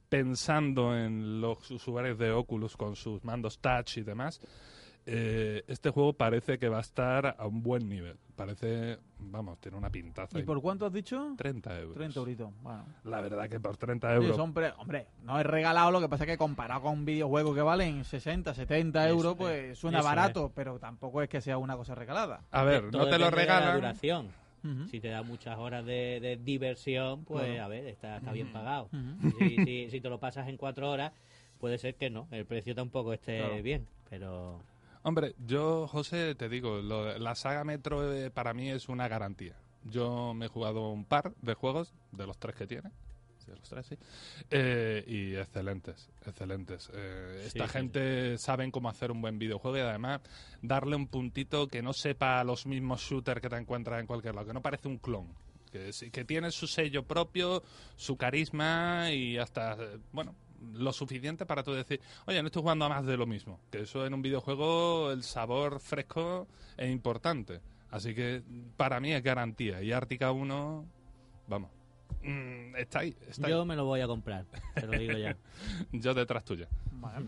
pensando 0.10 0.98
en 0.98 1.40
los 1.40 1.70
usuarios 1.72 2.18
de 2.18 2.32
Oculus 2.32 2.76
con 2.76 2.96
sus 2.96 3.24
mandos 3.24 3.60
touch 3.60 3.98
y 3.98 4.04
demás, 4.04 4.42
eh, 5.06 5.64
este 5.68 5.90
juego 5.90 6.14
parece 6.14 6.60
que 6.60 6.70
va 6.70 6.78
a 6.78 6.82
estar 6.82 7.36
a 7.38 7.48
un 7.48 7.64
buen 7.64 7.88
nivel. 7.90 8.18
Parece, 8.36 8.98
vamos, 9.20 9.60
tiene 9.60 9.78
una 9.78 9.90
pintaza. 9.90 10.40
¿Y 10.40 10.44
por 10.44 10.62
cuánto 10.62 10.86
has 10.86 10.94
dicho? 10.94 11.34
30 11.38 11.80
euros. 11.80 11.96
30 11.96 12.20
euritos. 12.20 12.50
Bueno. 12.62 12.86
La 13.04 13.22
verdad 13.22 13.48
que 13.50 13.60
por 13.60 13.78
30 13.78 14.10
Sí, 14.10 14.16
euros. 14.16 14.36
son 14.36 14.54
pre- 14.54 14.74
hombre, 14.78 15.08
no 15.24 15.40
es 15.40 15.46
regalado, 15.46 15.92
lo 15.92 16.00
que 16.02 16.10
pasa 16.10 16.24
es 16.24 16.30
que 16.32 16.38
comparado 16.38 16.82
con 16.82 17.06
videojuegos 17.06 17.56
que 17.56 17.62
valen 17.62 18.04
60, 18.04 18.54
70 18.54 19.06
Eso 19.06 19.10
euros, 19.16 19.32
es, 19.34 19.38
pues 19.38 19.78
suena 19.80 20.02
barato, 20.02 20.52
pero 20.56 20.80
tampoco 20.80 21.22
es 21.22 21.30
que 21.30 21.42
sea 21.42 21.58
una 21.58 21.76
cosa 21.78 21.94
regalada. 21.96 22.42
A 22.52 22.64
ver, 22.64 22.90
Todo 22.90 23.04
no 23.04 23.10
te 23.10 23.18
lo 23.20 23.26
la 23.26 23.32
regalan. 23.32 23.76
duración. 23.76 24.28
Ujú. 24.64 24.88
Si 24.88 25.00
te 25.00 25.08
da 25.10 25.24
muchas 25.24 25.58
horas 25.58 25.84
de, 25.86 26.20
de 26.22 26.38
diversión, 26.38 27.26
pues 27.26 27.46
Claro. 27.46 27.64
a 27.64 27.68
ver, 27.68 27.88
está, 27.88 28.18
está 28.18 28.32
bien 28.32 28.52
pagado. 28.52 28.90
Ujú. 28.94 29.32
Si, 29.40 29.56
si- 29.66 29.90
si 29.90 30.02
te 30.02 30.10
lo 30.10 30.20
pasas 30.20 30.48
en 30.48 30.58
cuatro 30.58 30.90
horas, 30.90 31.12
puede 31.60 31.78
ser 31.80 31.96
que 31.96 32.10
no, 32.12 32.28
el 32.32 32.46
precio 32.46 32.74
tampoco 32.76 33.14
esté 33.14 33.40
Claro. 33.40 33.62
bien, 33.64 33.88
pero... 34.10 34.60
Hombre, 35.04 35.34
yo, 35.46 35.88
José, 35.88 36.36
te 36.36 36.48
digo, 36.50 36.78
lo- 36.82 37.18
la 37.18 37.36
saga 37.36 37.64
Metro 37.64 38.14
eh, 38.14 38.30
para 38.30 38.54
mí 38.54 38.70
es 38.70 38.88
una 38.90 39.08
garantía. 39.08 39.56
Yo 39.84 40.34
me 40.36 40.46
he 40.46 40.50
jugado 40.50 40.90
un 40.90 41.06
par 41.06 41.34
de 41.42 41.54
juegos, 41.56 41.94
de 42.12 42.28
los 42.28 42.38
tres 42.38 42.56
que 42.56 42.68
tiene. 42.68 42.92
Sí, 43.40 43.48
de 43.50 43.58
los 43.58 43.68
tres, 43.68 43.88
sí. 43.88 43.98
Eh, 44.52 45.04
y 45.08 45.36
excelentes, 45.36 46.08
excelentes. 46.24 46.92
Eh, 46.94 47.46
esta 47.48 47.66
sí, 47.68 47.74
gente 47.74 48.38
saben 48.38 48.70
cómo 48.70 48.90
hacer 48.90 49.12
un 49.12 49.22
buen 49.22 49.40
videojuego 49.40 49.78
y 49.78 49.80
además 49.82 50.22
darle 50.62 50.96
un 50.96 51.08
puntito 51.08 51.68
que 51.68 51.82
no 51.82 51.94
sepa 51.94 52.44
los 52.44 52.68
mismos 52.68 53.02
shooters 53.02 53.42
que 53.42 53.50
te 53.50 53.58
encuentras 53.58 54.00
en 54.00 54.06
cualquier 54.06 54.36
lado, 54.36 54.46
que 54.46 54.54
no 54.54 54.62
parece 54.62 54.88
un 54.88 55.00
clon. 55.00 55.34
Que, 55.72 55.92
sí- 55.94 56.12
que 56.12 56.26
tiene 56.26 56.52
su 56.52 56.68
sello 56.68 57.04
propio, 57.08 57.64
su 57.96 58.18
carisma 58.18 59.10
y 59.12 59.38
hasta, 59.40 59.74
eh, 59.74 59.98
bueno, 60.12 60.36
lo 60.74 60.94
suficiente 60.94 61.46
para 61.46 61.64
tú 61.64 61.74
decir, 61.74 62.00
oye, 62.26 62.42
no 62.42 62.48
estoy 62.48 62.62
jugando 62.62 62.86
a 62.86 62.90
más 62.90 63.06
de 63.06 63.18
lo 63.18 63.26
mismo. 63.26 63.60
Que 63.72 63.82
eso 63.82 64.06
en 64.06 64.14
un 64.14 64.22
videojuego, 64.22 65.12
el 65.12 65.24
sabor 65.24 65.80
fresco 65.80 66.48
es 66.78 66.92
importante. 66.92 67.62
Así 67.90 68.16
que 68.16 68.42
para 68.78 69.00
mí 69.00 69.12
es 69.12 69.22
garantía. 69.24 69.82
Y 69.82 69.92
Ártica 69.92 70.32
1, 70.32 70.86
vamos, 71.48 71.72
mm, 72.24 72.76
está 72.78 73.00
ahí. 73.00 73.16
Está 73.30 73.50
Yo 73.50 73.62
ahí. 73.62 73.68
me 73.68 73.76
lo 73.76 73.86
voy 73.86 74.02
a 74.02 74.08
comprar, 74.08 74.46
te 74.76 74.88
lo 74.88 74.98
digo 74.98 75.18
ya. 75.18 75.36
Yo 75.92 76.14
detrás 76.14 76.46
tuya. 76.46 76.68
Vale. 76.94 77.26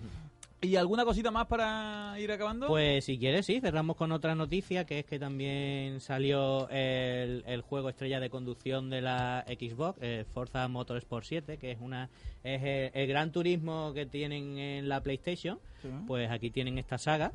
¿Y 0.63 0.77
alguna 0.77 1.03
cosita 1.03 1.29
más 1.29 1.47
para 1.47 2.15
ir 2.17 2.31
acabando? 2.31 2.67
Pues 2.67 3.03
si 3.03 3.17
quieres, 3.19 3.45
sí, 3.45 3.59
cerramos 3.59 3.97
con 3.97 4.11
otra 4.13 4.33
noticia, 4.33 4.85
que 4.85 4.99
es 4.99 5.05
que 5.05 5.19
también 5.19 5.99
salió 5.99 6.69
el, 6.69 7.43
el 7.45 7.61
juego 7.61 7.89
estrella 7.89 8.21
de 8.21 8.29
conducción 8.29 8.89
de 8.89 9.01
la 9.01 9.43
Xbox, 9.47 9.99
eh, 10.01 10.25
Forza 10.33 10.67
Motorsport 10.69 11.25
7, 11.25 11.57
que 11.57 11.71
es 11.71 11.79
una 11.81 12.09
es 12.43 12.63
el, 12.63 12.91
el 12.93 13.07
gran 13.07 13.31
turismo 13.31 13.91
que 13.93 14.05
tienen 14.05 14.57
en 14.57 14.87
la 14.87 15.01
PlayStation. 15.01 15.59
Sí. 15.81 15.89
Pues 16.07 16.31
aquí 16.31 16.49
tienen 16.49 16.77
esta 16.77 16.97
saga. 16.97 17.33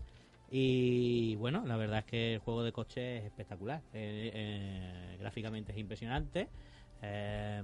Y 0.51 1.37
bueno, 1.37 1.65
la 1.67 1.77
verdad 1.77 1.99
es 1.99 2.05
que 2.07 2.35
el 2.35 2.41
juego 2.41 2.63
de 2.63 2.73
coche 2.73 3.19
es 3.19 3.25
espectacular. 3.25 3.83
Eh, 3.93 4.31
eh, 4.33 5.17
gráficamente 5.21 5.73
es 5.73 5.79
impresionante. 5.79 6.49
Eh, 7.03 7.63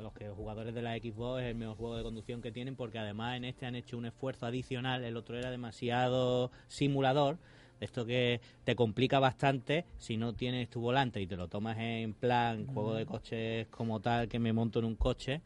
los 0.00 0.12
que 0.12 0.28
jugadores 0.28 0.74
de 0.74 0.82
la 0.82 0.96
Xbox 0.96 1.42
es 1.42 1.48
el 1.48 1.56
mejor 1.56 1.76
juego 1.76 1.96
de 1.96 2.02
conducción 2.02 2.40
que 2.40 2.52
tienen 2.52 2.76
porque 2.76 2.98
además 2.98 3.36
en 3.36 3.44
este 3.44 3.66
han 3.66 3.74
hecho 3.74 3.98
un 3.98 4.06
esfuerzo 4.06 4.46
adicional. 4.46 5.04
El 5.04 5.16
otro 5.16 5.36
era 5.36 5.50
demasiado 5.50 6.50
simulador. 6.68 7.38
Esto 7.80 8.04
que 8.04 8.40
te 8.64 8.76
complica 8.76 9.20
bastante 9.20 9.86
si 9.98 10.18
no 10.18 10.34
tienes 10.34 10.68
tu 10.68 10.80
volante 10.80 11.20
y 11.20 11.26
te 11.26 11.36
lo 11.36 11.48
tomas 11.48 11.78
en 11.78 12.12
plan 12.12 12.66
juego 12.66 12.94
de 12.94 13.06
coches 13.06 13.68
como 13.68 14.00
tal 14.00 14.28
que 14.28 14.38
me 14.38 14.52
monto 14.52 14.80
en 14.80 14.84
un 14.84 14.96
coche. 14.96 15.40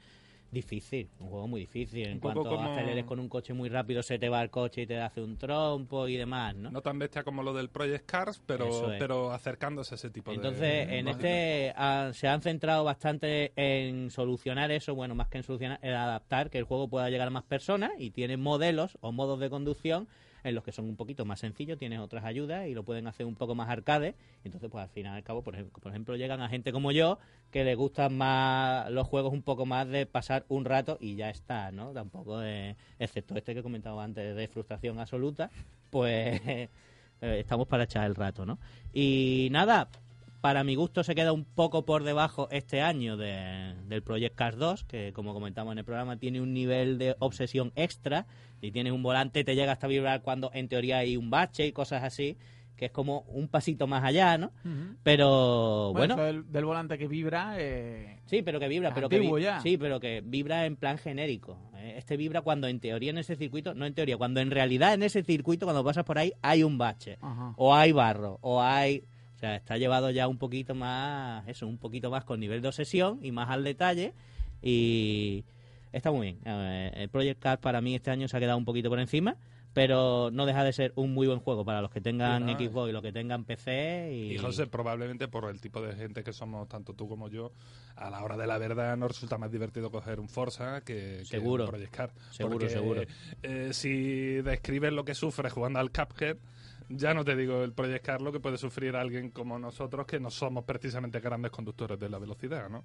Difícil, 0.55 1.11
un 1.19 1.29
juego 1.31 1.49
muy 1.49 1.63
difícil. 1.63 2.07
En 2.07 2.21
cuanto 2.21 2.45
como- 2.45 2.63
aceleres 2.73 3.05
con 3.05 3.19
un 3.19 3.29
coche 3.29 3.53
muy 3.53 3.69
rápido, 3.69 4.05
se 4.05 4.21
te 4.21 4.29
va 4.29 4.41
el 4.41 4.51
coche 4.51 4.83
y 4.83 4.87
te 4.87 5.01
hace 5.01 5.21
un 5.21 5.37
trompo 5.37 6.07
y 6.07 6.17
demás, 6.17 6.55
¿no? 6.55 6.71
No 6.71 6.81
tan 6.81 6.97
bestia 6.99 7.25
como 7.25 7.43
lo 7.43 7.53
del 7.53 7.69
Project 7.71 8.07
Cars, 8.07 8.41
pero, 8.47 8.93
es. 8.93 8.99
pero 9.01 9.33
acercándose 9.33 9.95
a 9.95 9.97
ese 9.97 10.11
tipo 10.11 10.31
de... 10.31 10.37
Entonces, 10.37 10.89
en 10.91 11.09
este 11.09 11.75
se 12.13 12.29
han 12.29 12.41
centrado 12.41 12.85
bastante 12.85 13.53
en 13.57 14.11
solucionar 14.13 14.71
eso, 14.71 14.95
bueno, 14.95 15.17
más 15.17 15.27
que 15.29 15.39
en 15.39 15.45
solucionar, 15.45 15.81
en 15.83 15.93
adaptar 15.93 16.51
que 16.51 16.59
el 16.59 16.65
juego 16.65 16.87
pueda 16.89 17.11
llegar 17.11 17.27
a 17.27 17.31
más 17.31 17.45
personas 17.45 17.91
y 17.99 18.11
tiene 18.13 18.37
modelos 18.37 18.97
o 19.01 19.11
modos 19.11 19.41
de 19.41 19.51
conducción 19.51 20.07
en 20.45 20.55
los 20.55 20.63
que 20.63 20.73
son 20.73 20.85
un 20.85 20.97
poquito 20.97 21.25
más 21.25 21.41
sencillos, 21.41 21.79
tienes 21.79 21.99
otras 21.99 22.25
ayudas 22.25 22.67
y 22.69 22.75
lo 22.75 22.85
pueden 22.85 23.07
hacer 23.07 23.27
un 23.27 23.35
poco 23.35 23.55
más 23.55 23.69
arcade. 23.69 24.15
Entonces, 24.45 24.71
pues 24.71 24.83
al 24.83 24.91
final 24.91 25.15
y 25.15 25.17
al 25.17 25.25
cabo, 25.25 25.43
por 25.43 25.55
ejemplo, 25.55 25.81
por 25.83 25.91
ejemplo, 25.91 26.17
llegan 26.17 26.41
a 26.43 26.49
gente 26.49 26.73
como 26.73 26.93
yo 26.93 27.19
que 27.51 27.65
le 27.65 27.75
gustan 27.75 28.17
más 28.17 28.91
los 28.91 29.07
juegos 29.07 29.33
un 29.33 29.43
poco 29.43 29.67
más 29.67 29.89
de 29.89 30.07
pasar 30.07 30.45
un 30.49 30.65
rato 30.65 30.99
y 31.01 31.17
ya 31.17 31.31
está, 31.31 31.73
¿no? 31.73 31.93
Tampoco, 31.93 32.43
excepto 32.99 33.37
este 33.37 33.55
que 33.55 33.63
comentaba 33.63 34.05
antes 34.05 34.37
de 34.37 34.49
frustración 34.49 34.99
absoluta, 34.99 35.51
pues 35.91 36.41
eh, 36.47 36.69
estamos 37.21 37.67
para 37.67 37.85
echar 37.85 38.05
el 38.05 38.15
rato, 38.15 38.45
¿no? 38.45 38.59
Y 38.93 39.49
nada, 39.51 39.89
para 40.45 40.63
mi 40.63 40.75
gusto 40.75 41.03
se 41.05 41.15
queda 41.15 41.33
un 41.33 41.47
poco 41.47 41.87
por 41.87 42.05
debajo 42.05 42.49
este 42.51 42.83
año 42.83 43.17
de- 43.17 43.73
del 43.89 44.03
Project 44.03 44.35
Cars 44.37 44.59
2, 44.59 44.85
que 44.85 45.15
como 45.15 45.33
comentamos 45.33 45.73
en 45.73 45.79
el 45.79 45.87
programa 45.87 46.19
tiene 46.19 46.43
un 46.43 46.53
nivel 46.53 46.99
de 46.99 47.17
obsesión 47.19 47.73
extra 47.77 48.27
y 48.61 48.71
tienes 48.71 48.93
un 48.93 49.03
volante 49.03 49.43
te 49.43 49.55
llega 49.55 49.73
hasta 49.73 49.87
vibrar 49.87 50.21
cuando 50.21 50.51
en 50.53 50.69
teoría 50.69 50.99
hay 50.99 51.17
un 51.17 51.31
bache 51.31 51.67
y 51.67 51.73
cosas 51.73 52.03
así, 52.03 52.37
que 52.77 52.85
es 52.87 52.91
como 52.91 53.21
un 53.29 53.49
pasito 53.49 53.87
más 53.87 54.05
allá, 54.05 54.37
¿no? 54.37 54.53
Pero 55.03 55.93
Bueno, 55.95 56.17
bueno, 56.17 56.23
del, 56.27 56.53
del 56.53 56.65
volante 56.67 56.99
que 56.99 57.07
vibra. 57.09 57.55
eh, 57.57 58.21
sí, 58.27 58.43
pero 58.43 58.61
que 58.61 58.69
vibra, 58.69 58.93
pero 58.93 59.09
que 59.09 59.17
antiguo 59.17 59.37
vi- 59.39 59.45
ya. 59.45 59.61
sí, 59.61 59.79
pero 59.79 59.99
que 59.99 60.23
vibra 60.23 60.67
en 60.67 60.77
plan 60.77 60.99
genérico. 60.99 61.57
¿eh? 61.77 61.95
Este 61.97 62.17
vibra 62.19 62.43
cuando 62.43 62.67
en 62.69 62.81
teoría 62.81 63.11
en 63.11 63.19
ese 63.19 63.37
circuito, 63.37 63.75
no 63.75 63.87
en 63.87 63.95
teoría, 63.95 64.19
cuando 64.19 64.41
en 64.41 64.51
realidad 64.51 64.93
en 64.93 65.05
ese 65.05 65.23
circuito 65.23 65.65
cuando 65.65 65.83
pasas 65.85 66.05
por 66.05 66.19
ahí 66.19 66.33
hay 66.43 66.63
un 66.63 66.77
bache 66.77 67.17
o 67.57 67.75
hay 67.75 67.93
barro, 67.93 68.39
o 68.43 68.61
hay... 68.61 69.05
Sea, 69.45 69.57
está 69.57 69.77
llevado 69.77 70.09
ya 70.11 70.27
un 70.27 70.39
poquito 70.39 70.75
más, 70.75 71.47
eso, 71.49 71.67
un 71.67 71.77
poquito 71.77 72.11
más 72.11 72.25
con 72.25 72.41
nivel 72.41 72.63
de 72.63 72.69
obsesión 72.69 73.19
y 73.23 73.31
más 73.31 73.51
al 73.51 73.63
detalle. 73.63 74.15
Y 74.63 75.45
está 75.93 76.11
muy 76.11 76.29
bien. 76.33 76.39
El 76.95 77.11
Project 77.11 77.43
Cars 77.43 77.61
para 77.61 77.83
mí 77.83 77.95
este 77.95 78.11
año 78.11 78.27
se 78.27 78.37
ha 78.37 78.41
quedado 78.41 78.57
un 78.57 78.65
poquito 78.65 78.89
por 78.89 78.99
encima, 78.99 79.37
pero 79.75 80.31
no 80.33 80.47
deja 80.47 80.65
de 80.65 80.73
ser 80.73 80.93
un 80.97 81.13
muy 81.13 81.27
buen 81.27 81.41
juego 81.41 81.63
para 81.63 81.83
los 81.83 81.91
que 81.91 82.01
tengan 82.01 82.47
Sí, 82.47 82.55
¿no? 82.55 82.59
Xbox 82.71 82.89
y 82.89 82.93
los 82.93 83.03
que 83.03 83.13
tengan 83.13 83.45
PC. 83.45 84.13
Y, 84.15 84.33
Y 84.33 84.39
José, 84.39 84.67
probablemente 84.67 85.29
por 85.29 85.51
el 85.51 85.61
tipo 85.61 85.83
de 85.83 85.95
gente 85.95 86.25
que 86.25 86.33
somos, 86.33 86.67
tanto 86.67 86.95
tú 86.95 87.07
como 87.07 87.29
yo, 87.29 87.53
a 87.97 88.09
la 88.09 88.25
hora 88.25 88.39
de 88.39 88.47
la 88.47 88.57
verdad 88.57 88.97
nos 88.97 89.09
resulta 89.09 89.37
más 89.37 89.53
divertido 89.53 89.91
coger 89.91 90.21
un 90.21 90.31
Forza 90.31 90.81
que, 90.81 91.23
un 91.39 91.67
Project 91.67 91.95
Cars. 91.95 92.15
Seguro, 92.31 92.53
Porque, 92.59 92.71
seguro. 92.71 93.03
eh, 93.43 93.71
si 93.75 94.37
describes 94.41 94.93
lo 94.95 95.05
que 95.05 95.15
sufres 95.15 95.53
jugando 95.53 95.81
al 95.81 95.91
Cuphead, 95.91 96.39
ya 96.97 97.15
no 97.15 97.25
te 97.25 97.37
digo 97.37 97.63
el 97.63 97.73
Project 97.73 98.05
Cars 98.05 98.23
lo 98.23 98.33
que 98.33 98.41
puede 98.41 98.59
sufrir 98.59 98.97
alguien 98.97 99.31
como 99.31 99.59
nosotros 99.59 100.07
que 100.07 100.21
no 100.21 100.31
somos 100.31 100.65
precisamente 100.65 101.21
grandes 101.21 101.51
conductores 101.51 101.99
de 101.99 102.09
la 102.09 102.19
velocidad, 102.19 102.69
¿no? 102.69 102.85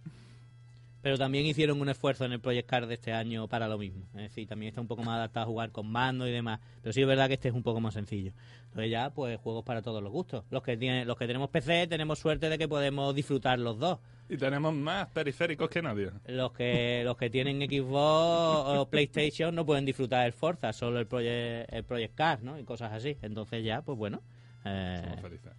Pero 1.02 1.18
también 1.18 1.46
hicieron 1.46 1.80
un 1.80 1.88
esfuerzo 1.88 2.26
en 2.26 2.34
el 2.34 2.42
Project 2.42 2.70
Cars 2.70 2.88
de 2.88 2.96
este 2.96 3.14
año 3.14 3.48
para 3.48 3.70
lo 3.70 3.78
mismo. 3.78 4.04
Es 4.16 4.24
decir, 4.24 4.48
también 4.48 4.70
está 4.70 4.82
un 4.82 4.88
poco 4.88 5.02
más 5.02 5.16
adaptado 5.16 5.46
a 5.46 5.48
jugar 5.48 5.72
con 5.72 5.90
mando 5.90 6.28
y 6.28 6.32
demás. 6.32 6.60
Pero 6.82 6.92
sí 6.92 7.02
es 7.02 7.08
verdad 7.08 7.28
que 7.28 7.36
este 7.36 7.48
es 7.48 7.54
un 7.54 7.64
poco 7.64 7.80
más 7.80 7.94
sencillo. 7.94 8.34
Entonces 8.66 8.92
ya, 8.92 9.10
pues 9.10 9.40
juegos 9.40 9.64
para 9.64 9.82
todos 9.82 10.04
los 10.04 10.12
gustos. 10.12 10.44
Los 10.50 10.62
que 10.62 10.76
tienen, 10.76 11.08
los 11.08 11.18
que 11.18 11.26
tenemos 11.26 11.50
PC 11.50 11.88
tenemos 11.88 12.20
suerte 12.20 12.50
de 12.50 12.58
que 12.58 12.68
podemos 12.68 13.16
disfrutar 13.16 13.60
los 13.60 13.80
dos. 13.80 14.00
Y 14.30 14.38
tenemos 14.38 14.74
más 14.74 15.08
periféricos 15.10 15.70
que 15.70 15.82
nadie. 15.82 16.12
Los 16.28 16.52
que 16.54 17.02
los 17.04 17.18
que 17.18 17.30
tienen 17.32 17.60
Xbox 17.62 18.78
o 18.80 18.88
PlayStation 18.90 19.56
no 19.56 19.66
pueden 19.66 19.86
disfrutar 19.86 20.26
el 20.28 20.34
Forza, 20.34 20.72
solo 20.72 21.00
el 21.00 21.08
Project, 21.08 21.74
el 21.74 21.84
Project 21.84 22.16
Cars, 22.16 22.44
¿no? 22.44 22.60
Y 22.60 22.64
cosas 22.64 22.92
así. 22.94 23.18
Entonces 23.24 23.64
ya, 23.64 23.82
pues 23.82 23.98
bueno. 23.98 24.22
eh, 24.66 25.02
Somos 25.04 25.22
felices. 25.22 25.52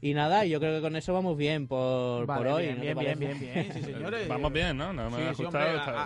y 0.00 0.14
nada, 0.14 0.46
yo 0.46 0.58
creo 0.58 0.76
que 0.76 0.80
con 0.80 0.96
eso 0.96 1.12
vamos 1.12 1.36
bien 1.36 1.66
por, 1.68 2.24
Vale, 2.24 2.38
por 2.44 2.52
hoy. 2.54 2.62
Bien, 2.62 2.76
¿no 2.76 2.82
te 2.82 2.94
bien, 3.06 3.18
bien, 3.18 3.38
bien, 3.40 3.52
bien, 3.52 3.72
sí, 3.74 3.82
señores. 3.82 4.26
Vamos 4.28 4.52
bien, 4.54 4.76
¿no? 4.78 4.92
No 4.94 5.10
me 5.10 5.16
Sí, 5.18 5.22
ha 5.24 5.34
sí, 5.34 5.44
hombre, 5.44 5.62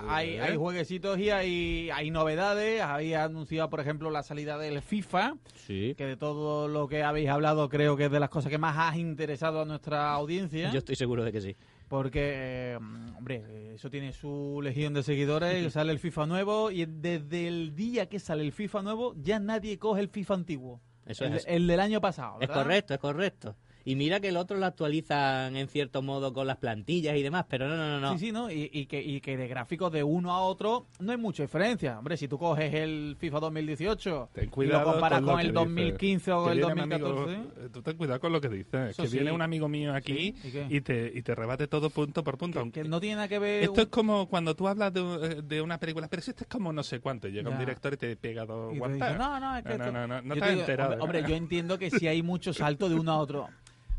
hay, 0.08 0.30
¿eh? 0.30 0.40
hay 0.40 0.56
jueguecitos 0.56 1.18
y 1.20 1.30
hay, 1.30 1.90
hay 1.94 2.10
novedades. 2.10 2.80
Había 2.82 3.22
anunciado, 3.24 3.70
por 3.70 3.78
ejemplo, 3.78 4.10
la 4.10 4.24
salida 4.24 4.58
del 4.58 4.82
FIFA, 4.82 5.34
Sí. 5.66 5.94
que 5.96 6.04
de 6.06 6.16
todo 6.16 6.66
lo 6.66 6.88
que 6.88 7.04
habéis 7.04 7.28
hablado 7.28 7.68
creo 7.68 7.96
que 7.96 8.06
es 8.06 8.10
de 8.10 8.18
las 8.18 8.30
cosas 8.30 8.50
que 8.50 8.58
más 8.58 8.76
ha 8.76 8.96
interesado 8.98 9.60
a 9.60 9.64
nuestra 9.66 10.10
audiencia. 10.12 10.72
Yo 10.72 10.78
estoy 10.78 10.96
seguro 10.96 11.22
de 11.22 11.30
que 11.30 11.40
sí. 11.40 11.56
Porque, 11.92 12.72
eh, 12.72 12.76
hombre, 13.18 13.74
eso 13.74 13.90
tiene 13.90 14.14
su 14.14 14.60
legión 14.62 14.94
de 14.94 15.02
seguidores, 15.02 15.74
sale 15.74 15.92
el 15.92 15.98
FIFA 15.98 16.24
nuevo 16.24 16.70
y 16.70 16.86
desde 16.86 17.46
el 17.46 17.74
día 17.74 18.08
que 18.08 18.18
sale 18.18 18.42
el 18.44 18.52
FIFA 18.52 18.80
nuevo 18.80 19.14
ya 19.18 19.38
nadie 19.38 19.78
coge 19.78 20.00
el 20.00 20.08
FIFA 20.08 20.32
antiguo. 20.32 20.80
Eso 21.04 21.26
el, 21.26 21.34
es 21.34 21.44
el 21.46 21.66
del 21.66 21.80
año 21.80 22.00
pasado. 22.00 22.38
Es 22.40 22.48
correcto, 22.48 22.94
es 22.94 22.98
correcto. 22.98 23.56
Y 23.84 23.96
mira 23.96 24.20
que 24.20 24.28
el 24.28 24.36
otro 24.36 24.56
lo 24.58 24.66
actualizan 24.66 25.56
en 25.56 25.66
cierto 25.68 26.02
modo 26.02 26.32
con 26.32 26.46
las 26.46 26.56
plantillas 26.58 27.16
y 27.16 27.22
demás, 27.22 27.46
pero 27.48 27.68
no, 27.68 27.76
no, 27.76 27.88
no. 27.88 28.00
no. 28.00 28.12
Sí, 28.12 28.26
sí, 28.26 28.32
¿no? 28.32 28.50
Y, 28.50 28.70
y 28.72 28.86
que, 28.86 29.02
y 29.02 29.20
que 29.20 29.36
de 29.36 29.48
gráficos 29.48 29.90
de 29.92 30.02
uno 30.04 30.32
a 30.32 30.40
otro 30.42 30.86
no 31.00 31.12
hay 31.12 31.18
mucha 31.18 31.42
diferencia. 31.42 31.98
Hombre, 31.98 32.16
si 32.16 32.28
tú 32.28 32.38
coges 32.38 32.72
el 32.74 33.16
FIFA 33.18 33.40
2018 33.40 34.28
Ten 34.32 34.44
y 34.44 34.48
cuidado 34.48 34.84
lo 34.84 34.92
comparas 34.92 35.20
con, 35.20 35.26
con, 35.26 35.32
lo 35.32 35.36
que 35.36 35.42
el 35.42 35.48
dices. 35.48 35.54
2015 35.54 36.32
o 36.32 36.44
Que 36.44 36.50
el 36.52 36.56
viene 36.58 36.72
un 36.72 36.88
2014... 36.88 37.34
amigo- 37.34 37.52
eh, 37.64 37.68
tú 37.72 37.82
ten 37.82 37.96
cuidado 37.96 38.20
con 38.20 38.32
lo 38.32 38.40
que 38.40 38.48
dices. 38.48 38.90
Eso 38.90 39.02
que 39.02 39.08
sí. 39.08 39.16
viene 39.16 39.32
un 39.32 39.42
amigo 39.42 39.68
mío 39.68 39.94
aquí 39.94 40.34
Sí, 40.42 40.64
¿y 40.70 40.80
te, 40.80 41.10
y 41.14 41.22
te 41.22 41.34
rebate 41.34 41.66
todo 41.66 41.90
punto 41.90 42.22
por 42.22 42.38
punto. 42.38 42.70
que 42.72 42.84
no 42.84 43.00
tiene 43.00 43.16
nada 43.16 43.28
que 43.28 43.38
ver... 43.38 43.62
Esto 43.64 43.72
un- 43.74 43.80
es 43.80 43.86
como 43.86 44.28
cuando 44.28 44.54
tú 44.54 44.68
hablas 44.68 44.92
de, 44.92 45.00
eh, 45.00 45.42
de 45.42 45.60
una 45.62 45.78
película, 45.78 46.08
pero 46.08 46.22
si 46.22 46.30
esto 46.30 46.44
es 46.44 46.48
como 46.48 46.72
no 46.72 46.82
sé 46.82 47.00
cuánto. 47.00 47.28
Llega 47.28 47.50
un 47.50 47.58
director 47.58 47.94
y 47.94 47.96
te 47.96 48.16
pega 48.16 48.44
dos 48.46 48.72
dice, 48.72 48.88
no, 49.18 49.40
no, 49.40 49.56
es 49.56 49.64
que 49.64 49.78
No, 49.78 49.86
no, 49.86 49.92
no, 49.92 50.06
no, 50.06 50.22
no 50.22 50.34
te 50.34 50.40
has 50.42 50.48
digo, 50.50 50.60
enterado, 50.60 50.90
Hombre, 50.92 50.98
¿no? 50.98 51.04
hombre, 51.04 51.24
yo 51.28 51.34
entiendo 51.36 51.78
que 51.78 51.90
si 51.90 52.06
hay 52.06 52.22
mucho 52.22 52.52
salto 52.52 52.88
de 52.88 52.94
uno 52.94 53.12
a 53.12 53.18
otro. 53.18 53.48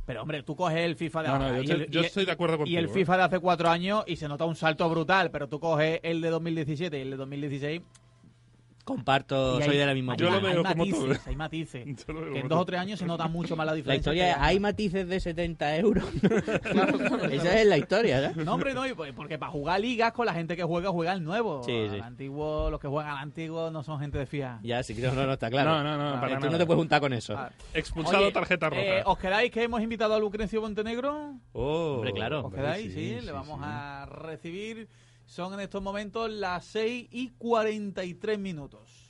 Pero, 0.05 0.21
hombre, 0.21 0.43
tú 0.43 0.55
coges 0.55 0.79
el 0.79 0.95
FIFA 0.95 1.21
de 1.23 1.27
No, 1.29 1.39
no, 1.39 1.45
ahora 1.45 1.57
yo 1.57 1.61
y 1.61 1.65
estoy- 1.65 1.81
el- 1.85 1.89
yo 1.91 1.99
y 1.99 2.03
el- 2.03 2.05
estoy 2.07 2.25
de 2.25 2.31
acuerdo 2.33 2.63
Y 2.65 2.75
el 2.75 2.85
¿eh? 2.85 2.89
FIFA 2.89 3.17
de 3.17 3.23
hace 3.23 3.39
cuatro 3.39 3.69
años 3.69 4.03
y 4.05 4.17
se 4.17 4.27
nota 4.27 4.43
un 4.45 4.55
salto 4.55 4.89
brutal, 4.89 5.31
pero 5.31 5.47
tú 5.47 5.59
coges 5.59 5.99
el 6.03 6.19
de 6.21 6.29
2017 6.29 6.97
y 6.97 7.01
el 7.01 7.11
de 7.11 7.17
2016 7.17 7.81
Comparto, 8.83 9.59
Y 9.59 9.63
soy 9.63 9.71
hay- 9.73 9.77
de 9.77 9.85
la 9.85 9.93
misma 9.93 10.13
hay 10.19 10.25
opinión. 10.25 10.45
hay 10.45 10.75
matices, 10.75 11.17
¿eh? 11.17 11.21
hay 11.27 11.35
matices. 11.37 12.07
Lo 12.09 12.21
veo 12.21 12.33
Que 12.33 12.39
en 12.39 12.47
dos 12.49 12.59
o 12.59 12.65
tres 12.65 12.79
años 12.81 12.99
se 12.99 13.05
nota 13.05 13.27
mucho 13.27 13.55
más 13.55 13.65
la 13.65 13.71
La 13.71 13.75
diferencia. 13.77 14.11
historia 14.11 14.25
es, 14.29 14.33
este 14.35 14.45
hay 14.45 14.59
matices 14.59 15.07
de 15.07 15.19
70 15.21 15.77
euros. 15.77 16.03
Esa 17.31 17.59
es 17.61 17.65
la 17.67 17.77
historia, 17.77 18.25
¿eh? 18.25 18.31
No, 18.35 18.53
hombre, 18.55 18.73
no, 18.73 18.83
pues- 18.95 19.13
porque 19.13 19.37
para 19.37 19.51
jugar 19.51 19.79
ligas 19.79 20.11
con 20.13 20.25
la 20.25 20.33
gente 20.33 20.55
que 20.55 20.63
juega, 20.63 20.89
juega 20.89 21.11
al 21.13 21.23
nuevo. 21.23 21.63
Sí, 21.63 21.87
sí. 21.89 21.95
Al 21.95 22.03
antiguo, 22.03 22.69
los 22.69 22.79
que 22.79 22.87
juegan 22.87 23.11
al 23.11 23.17
antiguo 23.19 23.71
no 23.71 23.83
son 23.83 23.99
gente 23.99 24.17
de 24.17 24.25
fía. 24.25 24.59
Ya, 24.63 24.83
sí, 24.83 24.93
no, 24.95 25.13
no, 25.13 25.25
no, 25.25 25.33
está 25.33 25.49
claro. 25.49 25.69
No, 25.71 25.83
no, 25.83 25.97
no, 25.97 26.09
Ah, 26.17 26.21
para 26.21 26.35
Tú 26.35 26.39
nada. 26.41 26.51
no 26.51 26.57
te 26.57 26.65
puedes 26.65 26.79
juntar 26.79 26.99
con 27.01 27.13
eso. 27.13 27.35
Ah, 27.37 27.51
Expulsado 27.73 28.23
Oye, 28.23 28.31
tarjeta 28.31 28.69
roja. 28.69 28.81
eh, 28.81 29.03
¿Os 29.05 29.17
quedáis 29.17 29.49
que 29.51 29.63
hemos 29.63 29.81
invitado 29.81 30.13
a 30.13 30.19
Lucrecio 30.19 30.61
Montenegro? 30.61 31.35
Oh, 31.53 31.95
Hombre, 31.95 32.11
claro. 32.13 32.45
¿Os 32.47 32.53
quedáis? 32.53 32.93
Sí, 32.93 33.17
le 33.21 33.31
vamos 33.31 33.59
sí. 33.59 33.65
a 33.65 34.05
recibir. 34.07 34.87
Son 35.25 35.53
en 35.53 35.61
estos 35.61 35.81
momentos 35.81 36.29
las 36.29 36.65
6 36.65 37.07
y 37.11 37.29
43 37.29 38.39
minutos. 38.39 39.02